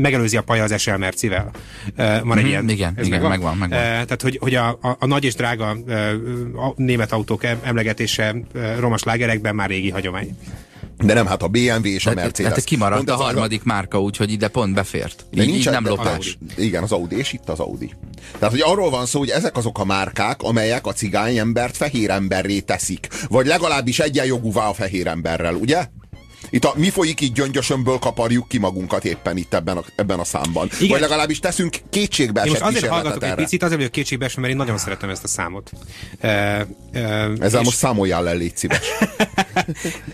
[0.00, 1.50] megelőzi a paja az SL Mercivel.
[1.98, 2.68] Uh, van egy mm, ilyen.
[2.68, 3.38] Igen, ez igen megvan.
[3.38, 3.78] megvan, megvan.
[3.78, 8.34] Uh, tehát, hogy, hogy a, a, a nagy és drága uh, a német autók emlegetése
[8.54, 10.36] uh, romas lágerekben már régi hagyomány.
[11.02, 12.52] De nem, hát a BMW és a Mercedes.
[12.52, 13.62] Hát kimaradt pont a harmadik a...
[13.66, 15.24] márka, úgyhogy ide pont befért.
[15.30, 16.38] De így, így nem lopás.
[16.56, 17.90] Igen, az Audi, és itt az Audi.
[18.38, 22.10] Tehát, hogy arról van szó, hogy ezek azok a márkák, amelyek a cigány embert fehér
[22.10, 23.08] emberré teszik.
[23.28, 25.88] Vagy legalábbis egyenjogúvá a fehér emberrel, ugye?
[26.50, 30.24] Itt a, mi folyik így gyöngyösömből kaparjuk ki magunkat éppen itt ebben a, ebben a
[30.24, 30.68] számban.
[30.76, 30.88] Igen.
[30.88, 33.32] Vagy legalábbis teszünk kétségbe esett azért hallgatok erre.
[33.32, 35.70] egy picit, azért vagyok kétségbe esve, mert én nagyon szeretem ezt a számot.
[36.22, 36.30] Uh,
[36.94, 37.04] uh,
[37.40, 37.64] Ezzel és...
[37.64, 38.86] most számoljál le, légy szíves.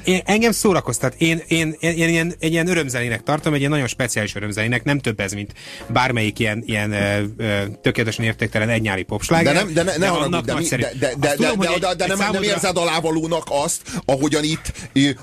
[0.05, 1.15] én, engem szórakoztat.
[1.19, 4.99] Én, én, én, én ilyen, egy ilyen örömzenének tartom, egy ilyen nagyon speciális örömzenének, nem
[4.99, 5.53] több ez, mint
[5.87, 9.55] bármelyik ilyen, ilyen ö, ö, tökéletesen értéktelen egynyári popsláger.
[9.55, 11.95] De nem, de ne, ne de haragudj, de, mi, de, de, de, tudom, de, de,
[11.95, 12.41] de, nem, számodra...
[12.41, 14.73] nem érzed alávalónak azt, ahogyan itt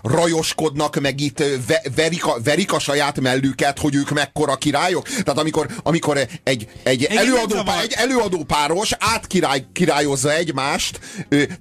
[0.01, 5.07] rajoskodnak, meg itt ve, verik, a, verik a saját mellüket, hogy ők mekkora királyok.
[5.07, 10.99] Tehát amikor, amikor egy, egy, előadó, pár, egy előadó páros átkirály, királyozza egymást,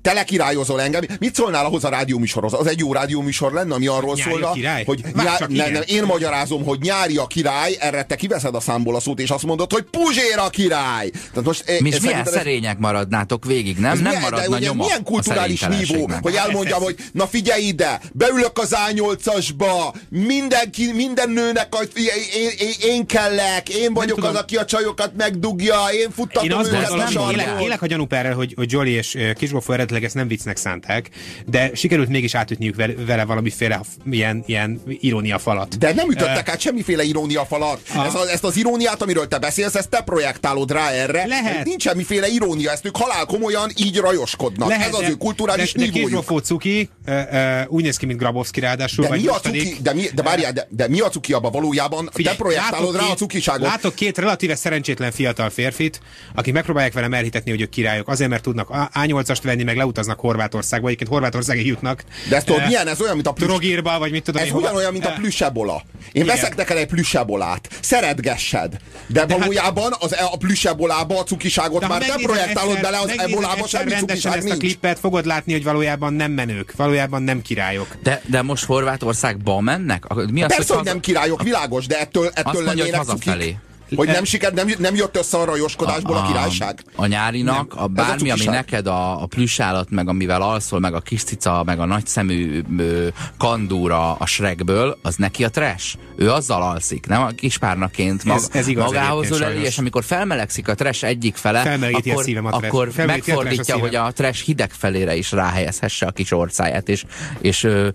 [0.02, 2.51] telekirályozol engem, mit szólnál ahhoz a rádióműsorhoz?
[2.53, 4.84] Az egy jó rádióműsor lenne, ami arról nyári szólna, király?
[4.84, 8.96] hogy nyá, ne, nem, én magyarázom, hogy nyári a király, erre te kiveszed a számból
[8.96, 11.11] a szót, és azt mondod, hogy Puzsér a király.
[11.11, 13.98] Tehát most, Mi milyen ez, szerények maradnátok végig, nem?
[13.98, 18.92] Nem maradna nyoma Milyen kulturális nívó, hogy elmondjam, hogy na figyelj ide, beülök az A8
[18.94, 25.12] nyolcasba, mindenki, minden nőnek a, én, én, én kellek, én vagyok az, aki a csajokat
[25.16, 29.18] megdugja, én futtatom én azt őket a élek, élek a gyanúperrel, hogy, hogy Jolly és
[29.34, 31.11] Kisgófó eredetileg ezt nem viccnek szánták,
[31.46, 32.76] de sikerült mégis átütniük
[33.07, 33.80] vele, valamiféle
[34.11, 35.78] ilyen, ilyen irónia falat.
[35.78, 37.80] De nem ütöttek uh, át semmiféle irónia falat.
[38.07, 41.26] Ez a, ezt az iróniát, amiről te beszélsz, ezt te projektálod rá erre.
[41.26, 41.64] Lehet.
[41.64, 44.68] Nincs semmiféle irónia, ezt ők halál komolyan így rajoskodnak.
[44.68, 46.33] Lehet, Ez az de, ő kulturális de, nívójuk.
[46.33, 49.07] De cuki, uh, uh, úgy néz ki, mint Grabowski ráadásul.
[49.07, 52.11] De mi a cuki, de, mi, de, várjál, de, de mi a cuki abban valójában?
[52.12, 53.66] Figyelj, te projektálod rá két, a cukiságot.
[53.66, 56.01] Látok két relatíve szerencsétlen fiatal férfit,
[56.35, 58.09] akik megpróbálják velem elhitetni, hogy ők királyok.
[58.09, 60.87] Azért, mert tudnak A8-ast venni, meg leutaznak Horvátországba.
[60.87, 62.05] Egyébként Horvátországig jutnak.
[62.28, 62.88] De ezt tudod, uh, milyen?
[62.88, 63.46] Ez olyan, mint a plüss...
[63.46, 65.82] Drogírba, vagy mit tudom Ez ugyanolyan, mint a plüssebola.
[66.12, 66.26] Én Igen.
[66.26, 67.68] veszek neked egy plüssebolát.
[67.80, 68.70] Szeretgessed.
[68.70, 73.12] De, de hát- valójában az, e- a plüssebolába a cukiságot már te projektálod bele, az
[73.16, 77.96] ebolába semmi cukiság ezt a klippet, fogod látni, hogy valójában nem menők, valójában nem királyok.
[78.02, 80.04] De, de most Horvátországba mennek?
[80.30, 83.56] Mi az, Persze, hogy, hogy nem királyok, világos, de ettől, ettől lennének cukik.
[83.97, 86.84] Hogy nem, siker, nem, nem jött össze a rajoskodásból a, a királyság?
[86.97, 87.84] A nyárinak, nem.
[87.84, 91.62] a bármi, a ami neked a, a plüssállat, meg amivel alszol, meg a kis cica,
[91.66, 95.97] meg a nagyszemű ö, kandúra a Shrekből, az neki a trash.
[96.16, 100.68] Ő azzal alszik, nem a kispárnaként mag, ez, ez igaz magához öleli, és amikor felmelegszik
[100.68, 105.32] a trash egyik fele, akkor, a akkor megfordítja, a hogy a trash hideg felére is
[105.32, 107.05] ráhelyezhesse a kis orcáját, és,
[107.40, 107.88] és ö,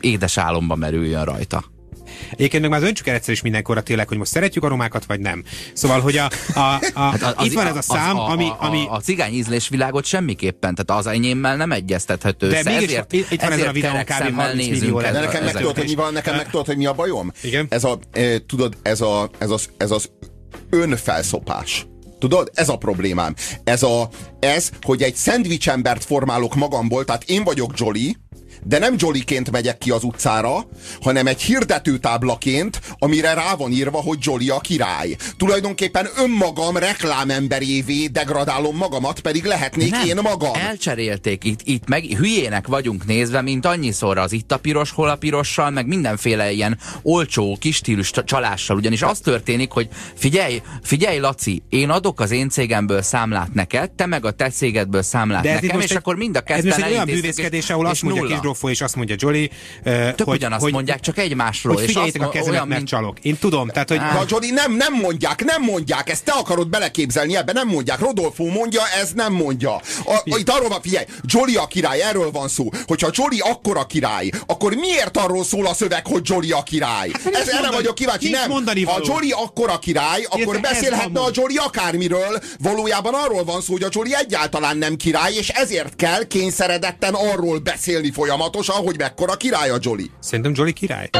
[0.00, 1.64] édes álomba merüljön rajta.
[2.30, 5.20] Egyébként meg már döntsük el egyszer is mindenkorra tényleg, hogy most szeretjük a romákat, vagy
[5.20, 5.44] nem.
[5.72, 6.60] Szóval, hogy a, a,
[6.94, 8.86] a, hát az, itt van ez a szám, az, ami, a, ami...
[8.88, 12.48] A, a cigány ízlésvilágot semmiképpen, tehát az enyémmel nem egyeztethető.
[12.48, 14.34] De mégis ezért, itt van ez a videó kb.
[14.34, 16.92] 30 millió De nekem meg tudod, hogy mi van, nekem meg tudod, hogy mi a
[16.92, 17.32] bajom?
[17.42, 17.66] Igen?
[17.68, 20.10] Ez a, e, tudod, ez a, ez az, ez az
[20.70, 21.86] önfelszopás.
[22.18, 23.34] Tudod, ez a problémám.
[23.64, 24.08] Ez, a,
[24.40, 28.16] ez, hogy egy szendvicsembert formálok magamból, tehát én vagyok Jolly,
[28.64, 30.68] de nem Jollyként megyek ki az utcára,
[31.00, 35.16] hanem egy hirdetőtáblaként, amire rá van írva, hogy Jolly a király.
[35.36, 40.54] Tulajdonképpen önmagam reklámemberévé degradálom magamat, pedig lehetnék nem, én magam.
[40.54, 45.16] Elcserélték, itt, itt meg hülyének vagyunk nézve, mint annyiszor az itt a piros, hol a
[45.16, 48.76] pirossal, meg mindenféle ilyen olcsó, kis stílus csalással.
[48.76, 54.06] Ugyanis az történik, hogy figyelj, figyelj Laci, én adok az én cégemből számlát neked, te
[54.06, 56.86] meg a te cégedből számlát de nekem, és egy, akkor mind a ketten Ez most
[56.86, 59.50] egy olyan bűvészkedés, ahol azt mondja Kisdrófó, és azt mondja Jolly,
[59.84, 61.74] uh, Tök hogy, ugyanazt hogy, mondják, csak egymásról.
[61.74, 62.88] Hogy figyeljétek a kezemet, mert mint...
[62.88, 63.18] csalok.
[63.22, 63.98] Én tudom, tehát hogy...
[63.98, 67.98] A Jolly nem, nem mondják, nem mondják, ezt te akarod beleképzelni, ebben nem mondják.
[67.98, 69.74] Rodolfo mondja, ez nem mondja.
[70.04, 72.68] A, a, itt arról van, figyelj, Jolly a király, erről van szó.
[72.86, 77.10] Hogyha Jolly akkor a király, akkor miért arról szól a szöveg, hogy Jolly a király?
[77.24, 78.50] Hát, ez, erre mondani, vagyok kíváncsi, nem.
[78.84, 82.40] Ha Jolly akkor a király, akkor Érte, beszélhetne a Jolly akármiről.
[82.58, 87.58] Valójában arról van szó, hogy a Jolly egyáltalán nem király, és ezért kell kényszeredetten arról
[87.58, 88.39] beszélni folyamatosan,
[88.84, 90.10] hogy mekkora király a Jolly.
[90.20, 91.10] Szerintem Jolly király.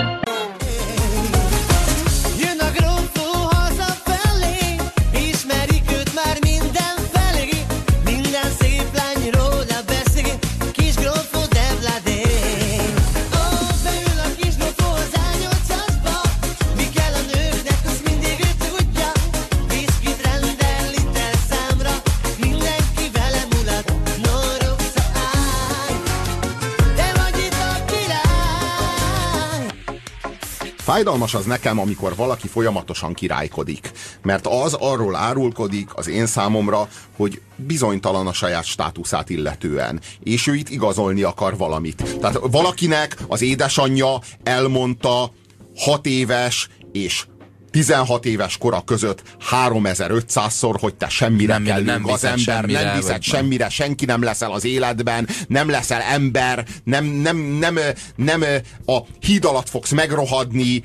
[30.91, 33.91] Fájdalmas az nekem, amikor valaki folyamatosan királykodik.
[34.23, 40.01] Mert az arról árulkodik az én számomra, hogy bizonytalan a saját státuszát illetően.
[40.23, 42.19] És ő itt igazolni akar valamit.
[42.21, 45.33] Tehát valakinek az édesanyja elmondta
[45.77, 47.27] hat éves és
[47.71, 52.97] 16 éves kora között 3500-szor, hogy te semmire nem, kell nem az ember, semmire, nem
[52.97, 57.75] viszed semmire, senki nem leszel az életben, nem leszel ember, nem, nem, nem,
[58.17, 58.45] nem, nem
[58.87, 60.85] a híd alatt fogsz megrohadni,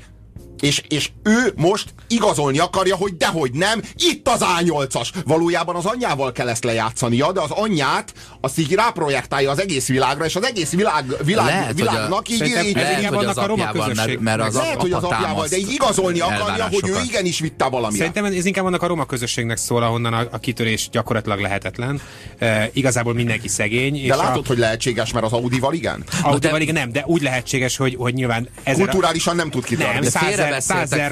[0.60, 5.08] és, és ő most igazolni akarja, hogy dehogy nem, itt az A8-as.
[5.24, 10.24] Valójában az anyjával kell ezt lejátszania, de az anyját azt így ráprojektálja az egész világra,
[10.24, 12.42] és az egész világ, világ, lehet, világnak így...
[12.42, 15.70] így, így lehet, hogy az apjával, mert, mert az lehet, hogy az apjával, de így
[15.70, 17.96] igazolni akarja, hogy ő igenis vitte valamit.
[17.96, 22.00] Szerintem ez inkább annak a roma közösségnek szól, ahonnan a, a kitörés gyakorlatilag lehetetlen.
[22.38, 23.92] E, igazából mindenki szegény.
[23.92, 24.48] De és látod, a...
[24.48, 26.04] hogy lehetséges, mert az Audival igen?
[26.22, 28.48] Audival igen, nem, de úgy lehetséges, hogy, hogy nyilván...
[28.74, 29.92] Kulturálisan nem tud kitörni.
[29.92, 30.02] Nem,
[30.58, 31.10] százezer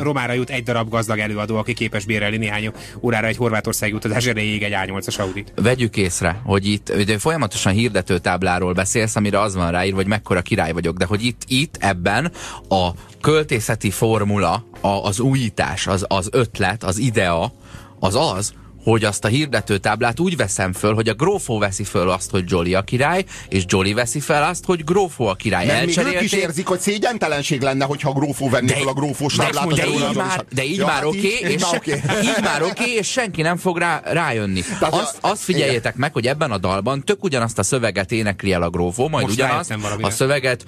[0.00, 4.62] romára jut egy darab gazdag előadó, aki képes bérelni néhány órára egy horvátországi utazás erejéig
[4.62, 5.52] egy A8-as Audit.
[5.56, 10.42] Vegyük észre, hogy itt hogy folyamatosan hirdető tábláról beszélsz, amire az van ráírva, hogy mekkora
[10.42, 12.32] király vagyok, de hogy itt, itt ebben
[12.68, 12.90] a
[13.20, 17.52] költészeti formula, a, az újítás, az, az ötlet, az idea,
[17.98, 18.54] az az,
[18.84, 22.74] hogy azt a hirdetőtáblát úgy veszem föl, hogy a grófó veszi föl azt, hogy Jolly
[22.74, 25.66] a király, és Jolly veszi fel azt, hogy grófó a király.
[25.66, 29.34] Mert még ők is érzik, hogy szégyentelenség lenne, hogyha grófó venné de, föl a grófós
[29.34, 29.68] táblát.
[29.68, 31.94] De, de, így már, de így ja, már hát oké, okay, és, okay.
[32.22, 34.60] így már oké, okay, és senki nem fog rá, rájönni.
[34.78, 35.94] Tehát azt, azt figyeljétek igen.
[35.96, 39.36] meg, hogy ebben a dalban tök ugyanazt a szöveget énekli el a grófó, majd Most
[39.36, 40.64] ugyanazt a szöveget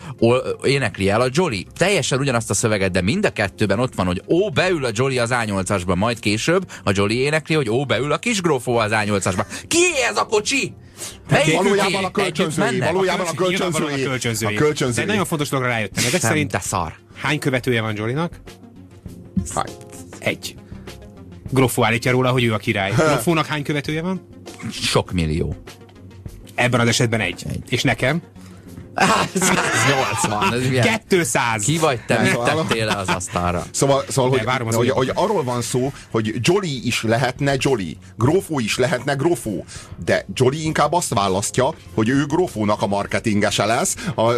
[0.63, 1.67] énekli el a Jolly.
[1.77, 5.19] Teljesen ugyanazt a szöveget, de mind a kettőben ott van, hogy ó, beül a Jolly
[5.19, 8.91] az A8-asba, majd később a Jolly énekli, hogy ó, beül ül a kis grófó az
[8.95, 9.45] A8-asba.
[9.69, 10.75] Ki ez a kocsi?
[11.31, 14.03] Melyik valójában a kölcsönzői, valójában a kölcsönzői.
[14.03, 14.57] A kölcsönzői.
[14.57, 15.05] A kölcsönzői.
[15.05, 16.05] De nagyon fontos dologra rájöttem.
[16.05, 16.95] Ezek Nem, szerint te szar.
[17.17, 18.41] hány követője van Jolinak?
[19.55, 19.71] Hány?
[20.19, 20.55] Egy.
[21.51, 22.91] Groffó állítja róla, hogy ő a király.
[22.91, 24.29] Groffónak hány követője van?
[24.71, 25.57] Sok millió.
[26.55, 27.43] Ebben az esetben egy.
[27.49, 27.63] egy.
[27.69, 28.23] És nekem?
[30.23, 30.53] 80.
[30.53, 31.65] Ez 200.
[31.65, 33.65] Ki vagy te, mit tettél az asztalra?
[33.71, 38.59] Szóval, szóval hogy, várom hogy, hogy, arról van szó, hogy Jolly is lehetne Jolly, Grófó
[38.59, 39.65] is lehetne Grófó,
[40.05, 44.33] de Jolly inkább azt választja, hogy ő Grófónak a marketingese lesz, a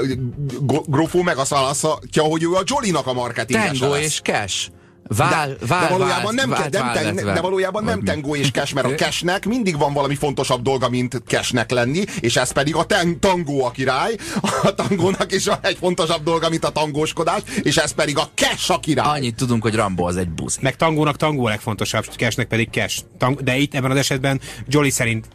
[0.86, 4.04] Grófó meg azt választja, hogy ő a Jolly-nak a marketingese Tango lesz.
[4.04, 4.68] és Cash.
[5.16, 8.50] Vál, de, vál, de valójában nem, vált, nem, vált, ten, de valójában nem tengó és
[8.50, 12.74] cash, mert a cashnek mindig van valami fontosabb dolga, mint cashnek lenni, és ez pedig
[12.74, 14.16] a ten, tangó a király,
[14.62, 18.70] a tangónak is van egy fontosabb dolga, mint a tangóskodás, és ez pedig a cash
[18.70, 19.18] a király.
[19.18, 20.58] Annyit tudunk, hogy Rambo az egy busz.
[20.60, 23.02] Meg tangónak tangó a legfontosabb, cashnek pedig cash.
[23.18, 25.26] Tang, de itt ebben az esetben Jolly szerint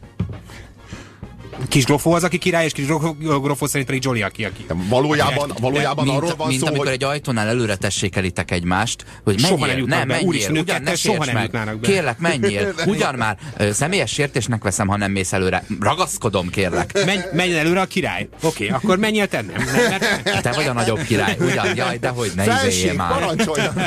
[1.67, 2.85] Kis Grofó az, aki király, és Kis
[3.19, 4.65] Grofó szerint pedig Jolly, aki, aki.
[4.89, 6.93] Valójában, valójában mint, arról van mint szó, amikor hogy...
[6.93, 10.13] egy ajtónál előre tessékelitek egymást, hogy Soha menjél, nem jutnak nem, be.
[10.13, 11.87] menjél, ugyan ne soha nem jutnának be.
[11.87, 13.37] Kérlek, menjél, ugyan már,
[13.71, 15.65] személyes sértésnek veszem, ha nem mész előre.
[15.79, 17.05] Ragaszkodom, kérlek.
[17.05, 18.27] Menj, menjen előre a király.
[18.43, 19.65] Oké, okay, akkor menjél te nem.
[19.89, 20.41] nem, nem.
[20.41, 23.35] Te vagy a nagyobb király, ugyan, jaj, de hogy ne izéljél már.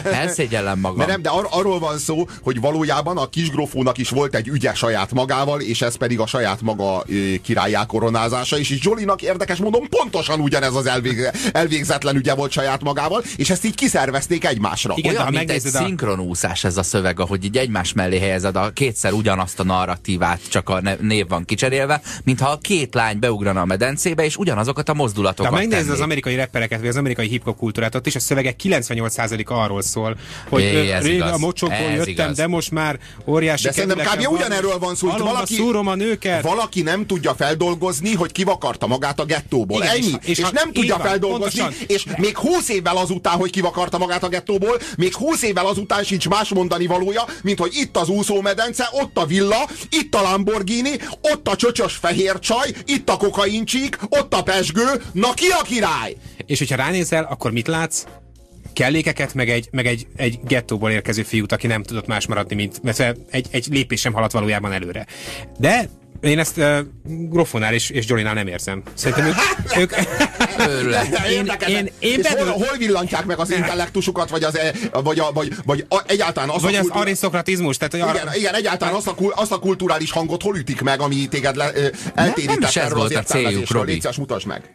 [0.05, 0.99] Elszégyellem magam.
[0.99, 4.74] De nem, de ar- arról van szó, hogy valójában a kisgrófónak is volt egy ügye
[4.74, 7.35] saját magával, és ez pedig a saját maga ö,
[7.66, 12.82] királyá koronázása, és is Jolinak érdekes módon pontosan ugyanez az elvég, elvégzetlen ügye volt saját
[12.82, 14.94] magával, és ezt így kiszervezték egymásra.
[14.96, 18.56] Igen, de Olyan, mint egy a- szinkronúszás ez a szöveg, ahogy így egymás mellé helyezed
[18.56, 23.60] a kétszer ugyanazt a narratívát, csak a név van kicserélve, mintha a két lány beugrana
[23.60, 27.28] a medencébe, és ugyanazokat a De mozdulatokat ha megnézed az amerikai rappereket, vagy az amerikai
[27.28, 30.16] hip-hop kultúrát, ott is a szövegek 98%-a arról szól,
[30.48, 31.32] hogy É, ez rég igaz.
[31.32, 32.36] a mocsokból jöttem, igaz.
[32.36, 34.22] de most már óriási De szerintem kb.
[34.24, 36.42] van, ugyanerről van szó, hogy valaki, a nőket.
[36.42, 39.82] valaki nem tudja feldolgozni, hogy kivakarta magát a gettóból.
[39.82, 40.07] Igen, Ennyi.
[40.07, 41.86] és- És, és nem tudja van, feldolgozni, pontosan.
[41.88, 46.28] és még 20 évvel azután, hogy kivakarta magát a gettóból, még 20 évvel azután sincs
[46.28, 50.90] más mondani valója, mint hogy itt az úszómedence, ott a villa, itt a Lamborghini,
[51.20, 56.16] ott a csöcsös fehér csaj, itt a kokaincsík, ott a pesgő, na ki a király?
[56.46, 58.04] És hogyha ránézel, akkor mit látsz?
[58.72, 62.82] Kellékeket, meg egy, meg egy, egy gettóból érkező fiút, aki nem tudott más maradni, mint
[62.82, 63.00] mert
[63.30, 65.07] egy, egy lépés sem haladt valójában előre.
[65.59, 65.88] De
[66.20, 68.82] én ezt uh, Groffonál és, és Jolinál nem érzem.
[68.94, 69.34] Szerintem ők...
[69.78, 69.92] ők
[70.68, 71.26] Őrület.
[71.28, 75.32] Én- én- én és hol, hol villantják meg az intellektusukat, vagy, az, e- vagy, a,
[75.32, 78.54] vagy, vagy a, egyáltalán az vagy a az kultúra- arisztokratizmus, tehát hogy arra, Igen, igen,
[78.54, 81.72] egyáltalán azt a, kul- azt a kulturális hangot hol ütik meg, ami téged le,
[82.14, 83.84] eltérített nem is ez erről az értelmezésről.
[83.84, 84.72] Légy szíves, mutasd meg.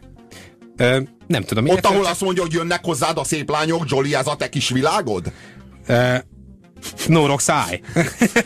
[0.76, 1.68] ö, nem tudom.
[1.68, 4.68] Ott, ahol azt mondja, hogy jönnek hozzád a szép lányok, Jolly, ez a te kis
[4.68, 5.32] világod?
[7.08, 7.80] Ö, No rocks eye.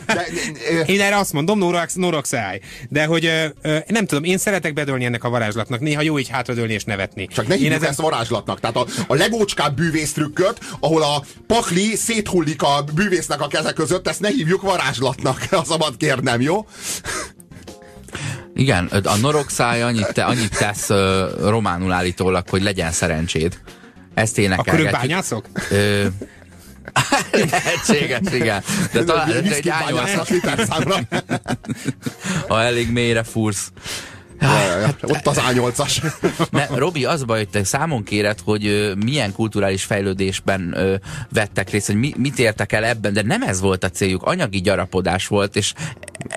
[0.05, 0.25] De,
[0.71, 2.59] ö, Én erre azt mondom, no rocks, no rocks eye.
[2.89, 5.79] De hogy ö, ö, nem tudom, én szeretek bedölni ennek a varázslatnak.
[5.79, 7.27] Néha jó így hátradőlni és nevetni.
[7.27, 8.59] csak ne én hívjuk ezt varázslatnak.
[8.59, 14.19] Tehát a, a legócskább bűvésztrükköt, ahol a pakli széthullik a bűvésznek a keze között, ezt
[14.19, 15.45] ne hívjuk varázslatnak.
[15.51, 16.65] Az szabad kérnem, jó?
[18.55, 20.97] Igen, a norogszáj annyit, te, annyit tesz uh,
[21.49, 23.57] románul állítólag, hogy legyen szerencséd.
[24.13, 24.87] Ezt énekelgetjük.
[24.87, 25.45] Akkor ők bányászok?
[25.71, 26.05] Ö,
[27.31, 28.63] lehetséges, igen.
[28.91, 30.13] De talán egy ányolsz,
[32.47, 33.71] ha elég mélyre fúrsz.
[35.01, 36.11] Ott az A8-as.
[36.51, 40.77] Ne, Robi, az baj, hogy te számon kéred, hogy milyen kulturális fejlődésben
[41.33, 44.61] vettek részt, hogy mi, mit értek el ebben, de nem ez volt a céljuk, anyagi
[44.61, 45.73] gyarapodás volt, és,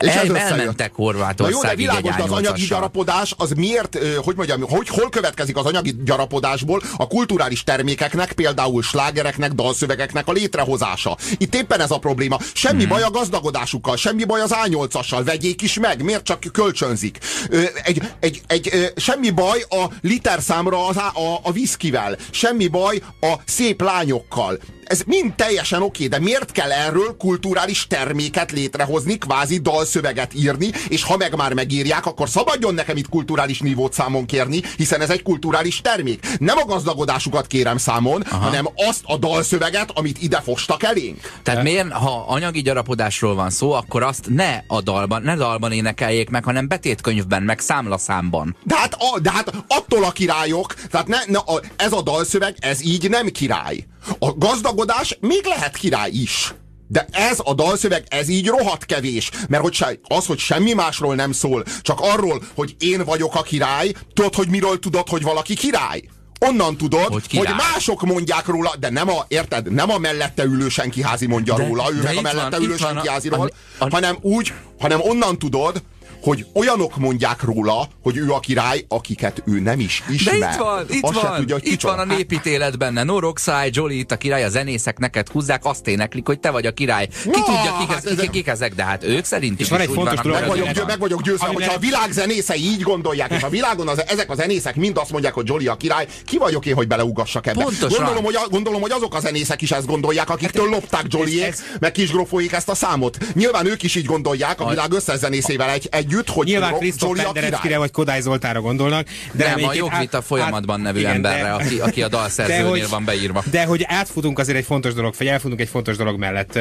[0.00, 0.36] És el, összejött.
[0.36, 2.68] elmentek Na jó, de Horvátországig világos, de az anyagi A8-assal.
[2.68, 8.82] gyarapodás, az miért, hogy mondjam, hogy hol következik az anyagi gyarapodásból a kulturális termékeknek, például
[8.82, 11.16] slágereknek, dalszövegeknek a létrehozása.
[11.38, 12.38] Itt éppen ez a probléma.
[12.54, 17.18] Semmi baj a gazdagodásukkal, semmi baj az A8-assal, vegyék is meg, miért csak kölcsönzik.
[17.48, 23.02] Ö, Egy, egy, egy, semmi baj a literszámra az á, a, a viszkivel, semmi baj
[23.20, 24.58] a szép lányokkal.
[24.90, 31.02] Ez mind teljesen oké, de miért kell erről kulturális terméket létrehozni, kvázi dalszöveget írni, és
[31.02, 35.22] ha meg már megírják, akkor szabadjon nekem itt kulturális nívót számon kérni, hiszen ez egy
[35.22, 36.26] kulturális termék.
[36.38, 38.44] Nem a gazdagodásukat kérem számon, Aha.
[38.44, 41.32] hanem azt a dalszöveget, amit ide fostak elénk.
[41.42, 46.30] Tehát miért, ha anyagi gyarapodásról van szó, akkor azt ne a dalban, ne dalban énekeljék
[46.30, 48.56] meg, hanem betétkönyvben, meg számlaszámban.
[48.62, 52.56] De hát, a, de hát attól a királyok, tehát ne, ne, a, ez a dalszöveg,
[52.58, 53.84] ez így nem király.
[54.18, 56.54] A gazdagodás még lehet király is.
[56.88, 59.30] De ez a dalszöveg, ez így rohadt kevés.
[59.48, 63.42] Mert hogy se, az, hogy semmi másról nem szól, csak arról, hogy én vagyok a
[63.42, 66.02] király, tudod, hogy miről tudod, hogy valaki király?
[66.46, 67.46] Onnan tudod, Hogy hogy, király.
[67.46, 71.66] hogy mások mondják róla, de nem a, érted, nem a mellette ülő senkiházi mondja De-
[71.66, 75.38] róla, ő de meg a mellette van, ülő senkiháziról, a- a- hanem úgy, hanem onnan
[75.38, 75.82] tudod,
[76.22, 80.50] hogy olyanok mondják róla, hogy ő a király, akiket ő nem is De ismer.
[80.52, 83.02] itt van, itt Azt van, tudja, hogy itt van a népítélet benne.
[83.02, 86.66] No Roxai, Jolly itt a király, a zenészek neked húzzák, azt éneklik, hogy te vagy
[86.66, 87.06] a király.
[87.06, 89.68] Ki Na, tudja, kik, hát ez, ezek- kik, kik ezek, de hát ők szerintük És
[89.68, 92.60] van is egy fontos meg vagyok, győ, meg vagyok győzve, Amivel- hogyha a világ zenészei
[92.60, 95.76] így gondolják, és a világon az, ezek a zenészek mind azt mondják, hogy Jolly a
[95.76, 97.62] király, ki vagyok én, hogy beleugassak ebbe?
[97.62, 97.88] Pontosan.
[97.88, 101.62] Gondolom hogy, a, gondolom, hogy azok a zenészek is ezt gondolják, akiktől lopták Jollyék, ez-
[101.80, 103.18] meg kisgrofóik ezt a számot.
[103.34, 106.78] Nyilván ők is így gondolják, a világ összes zenészével egy, együtt, hogy Nyilván a
[107.12, 109.06] Pendereckire vagy Kodály Zoltára gondolnak.
[109.32, 112.88] De Nem, a jogvita át- folyamatban nevű igen, emberre, de- aki, aki a dalszerzőnél hogy-
[112.88, 113.44] van beírva.
[113.50, 116.58] De hogy átfutunk azért egy fontos dolog, vagy elfutunk egy fontos dolog mellett,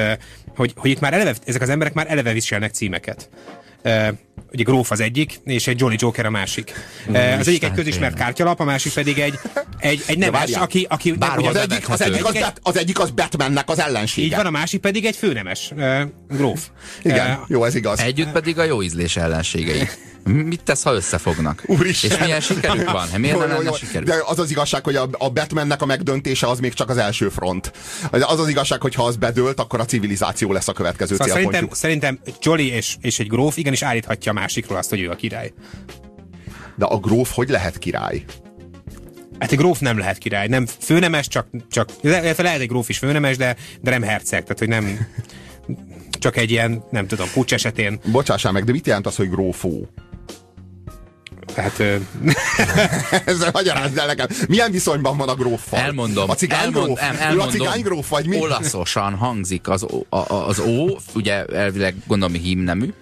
[0.56, 3.30] hogy, hogy itt már eleve, ezek az emberek már eleve viselnek címeket.
[4.52, 6.74] Ugye Gróf az egyik, és egy Jolly Joker a másik.
[7.08, 9.40] Uh, az egyik egy közismert kártyalap, a másik pedig egy,
[9.80, 10.62] egy, egy nemes, várjál.
[10.62, 13.70] aki, aki Bárhol ugye Az egyik, az, egyik az, egyik- Bat- az egyik az Batmannek
[13.70, 14.28] az ellensége.
[14.28, 16.68] így van, a másik pedig egy főnemes uh, Gróf.
[17.02, 18.00] Igen, Eh, jó, ez igaz.
[18.00, 19.88] Együtt pedig a jó ízlés ellenségei.
[20.24, 21.64] Mit tesz, ha összefognak?
[21.66, 22.12] Úristen.
[22.12, 23.08] És milyen sikerük van?
[23.18, 24.08] Miért Jó, nem jó, lenne sikerük?
[24.08, 27.30] De az az igazság, hogy a, a Batmannek a megdöntése az még csak az első
[27.30, 27.72] front.
[28.12, 31.76] Az az igazság, hogy ha az bedőlt, akkor a civilizáció lesz a következő Szóval célpontjuk.
[31.76, 35.16] szerintem, szerintem Jolly és, és egy gróf igenis állíthatja a másikról azt, hogy ő a
[35.16, 35.54] király.
[36.76, 38.24] De a gróf hogy lehet király?
[39.40, 42.98] Hát egy gróf nem lehet király, nem főnemes, csak, csak illetve lehet egy gróf is
[42.98, 45.08] főnemes, de, de nem herceg, tehát hogy nem
[46.20, 48.00] csak egy ilyen, nem tudom, pucs esetén.
[48.12, 49.88] Bocsássál meg, de mit jelent az, hogy grófó?
[51.54, 51.80] Tehát
[53.26, 54.28] Ezzel magyarázd el nekem.
[54.48, 55.80] Milyen viszonyban van a gróffal?
[55.80, 56.30] Elmondom.
[56.30, 57.02] A cigány elmond, gróf?
[57.02, 57.50] em, Ő a elmondom.
[57.50, 58.40] cigány gróf, vagy mi?
[58.40, 60.86] Olaszosan hangzik az, ó- a, az ó,
[61.16, 62.94] ugye elvileg gondolom hímnemű,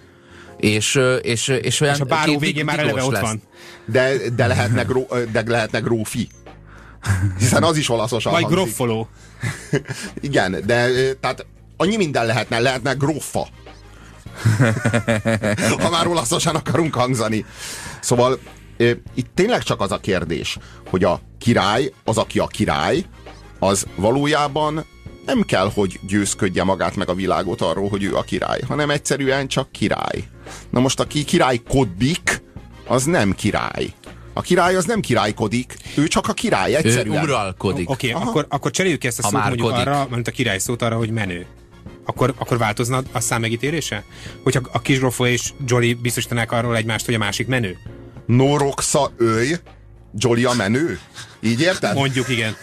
[0.56, 3.22] és, és, és olyan és a báró két végén már eleve ott lesz.
[3.22, 3.42] van.
[3.86, 6.28] De, de, lehetne gró, de lehetne grófi.
[7.38, 8.60] Hiszen az is olaszosan Vagy hangzik.
[8.60, 9.08] groffoló.
[10.20, 10.88] Igen, de
[11.20, 11.46] tehát
[11.76, 13.48] annyi minden lehetne, lehetne grófa.
[15.82, 17.44] ha már olaszosan akarunk hangzani.
[18.00, 18.38] Szóval
[19.14, 20.58] itt tényleg csak az a kérdés,
[20.90, 23.04] hogy a király, az, aki a király,
[23.58, 24.84] az valójában
[25.26, 29.48] nem kell, hogy győzködje magát meg a világot arról, hogy ő a király, hanem egyszerűen
[29.48, 30.24] csak király.
[30.70, 32.42] Na most, aki királykodik,
[32.86, 33.92] az nem király.
[34.32, 37.22] A király az nem királykodik, ő csak a király, Ő egyszerűen.
[37.22, 37.90] uralkodik.
[37.90, 39.86] Oké, okay, akkor, akkor cseréljük ki ezt a Ha szót mondjuk kodik.
[39.86, 41.46] arra, mint a király szót arra, hogy menő.
[42.08, 44.04] Akkor, akkor változna a szám megítélése?
[44.42, 47.76] Hogyha a kis grofo és Jolly biztosítanák arról egymást, hogy a másik menő?
[48.26, 49.54] Noroxa ölj,
[50.14, 50.98] Jolly a menő?
[51.40, 51.94] Így érted?
[51.94, 52.56] Mondjuk igen.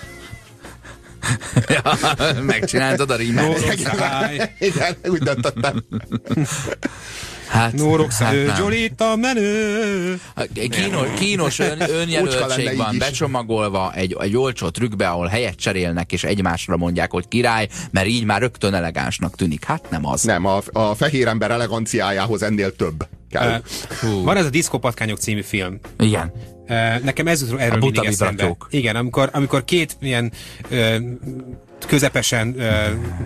[2.42, 3.46] Megcsináltad a rímet.
[4.60, 5.84] Igen, úgy döntöttem.
[7.48, 8.56] Hát, Noroxáj, hát nem.
[8.58, 10.20] Jolly itt a menő.
[10.54, 16.78] Kínos, kínos ön, önjelöltség van, becsomagolva egy, egy olcsó trükkbe, ahol helyet cserélnek, és egymásra
[16.78, 19.64] mondják, hogy király, mert így már rögtön elegánsnak tűnik.
[19.64, 20.24] Hát nem az.
[20.24, 23.62] Nem, a, a fehér ember eleganciájához ennél több kell.
[24.04, 25.80] Uh, van ez a Diszkópatkányok című film.
[26.00, 26.32] Igen.
[26.68, 28.58] Uh, nekem ez erről A buta mindig eszembe.
[28.70, 30.32] Igen, amikor, amikor két ilyen
[30.72, 30.96] uh,
[31.86, 32.74] közepesen uh,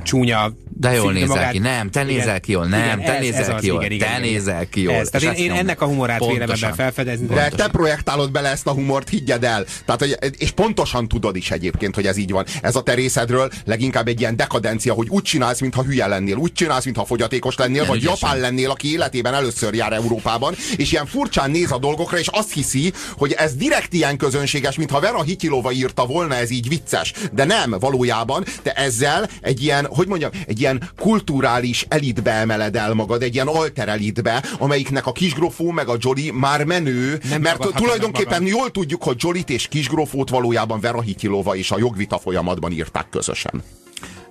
[0.04, 1.58] csúnya De jól nézel ki.
[1.58, 2.66] Nem, te nézel ki jól.
[2.66, 3.84] Nem, te ez, nézel ez ki jól.
[3.84, 4.32] Igen, igen, Te igen.
[4.32, 4.94] nézel ki jól.
[4.94, 7.26] Ez, tehát én, én ennek a humorát vélem ebben felfedezni.
[7.26, 7.58] De pontosan.
[7.58, 9.66] te projektálod bele ezt a humort, higgyed el.
[9.86, 12.46] Tehát, hogy, és pontosan tudod is egyébként, hogy ez így van.
[12.62, 16.54] Ez a te részedről leginkább egy ilyen dekadencia, hogy úgy csinálsz, mintha hülye lennél, úgy
[16.54, 18.18] csinálsz, mintha fogyatékos lennél, Nem vagy ügyesen.
[18.22, 22.54] japán lennél, aki életében először jár Európában, és ilyen furcsán néz a dolgokra, és azt
[22.54, 27.14] hiszi, hogy ez direkt ilyen közönséges, mintha Vera Hitilova írta volna, ez így vicces.
[27.32, 32.94] De nem, valójában te ezzel egy ilyen, hogy mondjam, egy ilyen kulturális elitbe emeled el
[32.94, 37.68] magad, egy ilyen alter elitbe, amelyiknek a kisgrofó meg a Jolly már menő, Nem mert
[37.76, 38.58] tulajdonképpen magad.
[38.58, 43.64] jól tudjuk, hogy Jolit és kisgrofót valójában Vera Hitilova és a jogvita folyamatban írták közösen.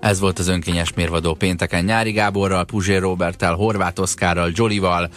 [0.01, 5.11] Ez volt az önkényes mérvadó pénteken Nyári Gáborral, Puzsér Roberttel, Horváth Oszkárral, Jolival,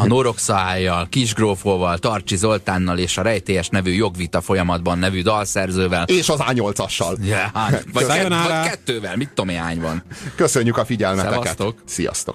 [0.00, 6.04] a Noroxájjal, Kisgrófóval, Tarcsi Zoltánnal és a Rejtélyes nevű jogvita folyamatban nevű dalszerzővel.
[6.04, 7.16] És az A8-assal.
[7.24, 10.02] Ja, hát, vagy, kett, vagy kettővel, mit tudom, hány van.
[10.34, 11.34] Köszönjük a figyelmeteket.
[11.34, 11.82] Szevasztok.
[11.84, 12.34] Sziasztok.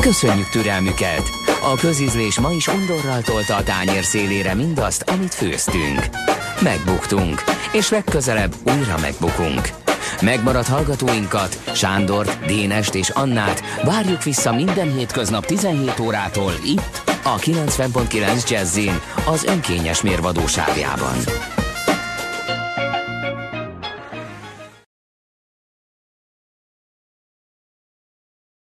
[0.00, 1.22] Köszönjük türelmüket!
[1.72, 6.08] A közízlés ma is undorral tolta a tányér szélére mindazt, amit főztünk.
[6.62, 7.42] Megbuktunk,
[7.72, 9.81] és legközelebb újra megbukunk.
[10.24, 18.50] Megmaradt hallgatóinkat, Sándort, Dénest és Annát várjuk vissza minden hétköznap 17 órától itt, a 90.9
[18.50, 21.16] Jazzin, az önkényes mérvadóságában.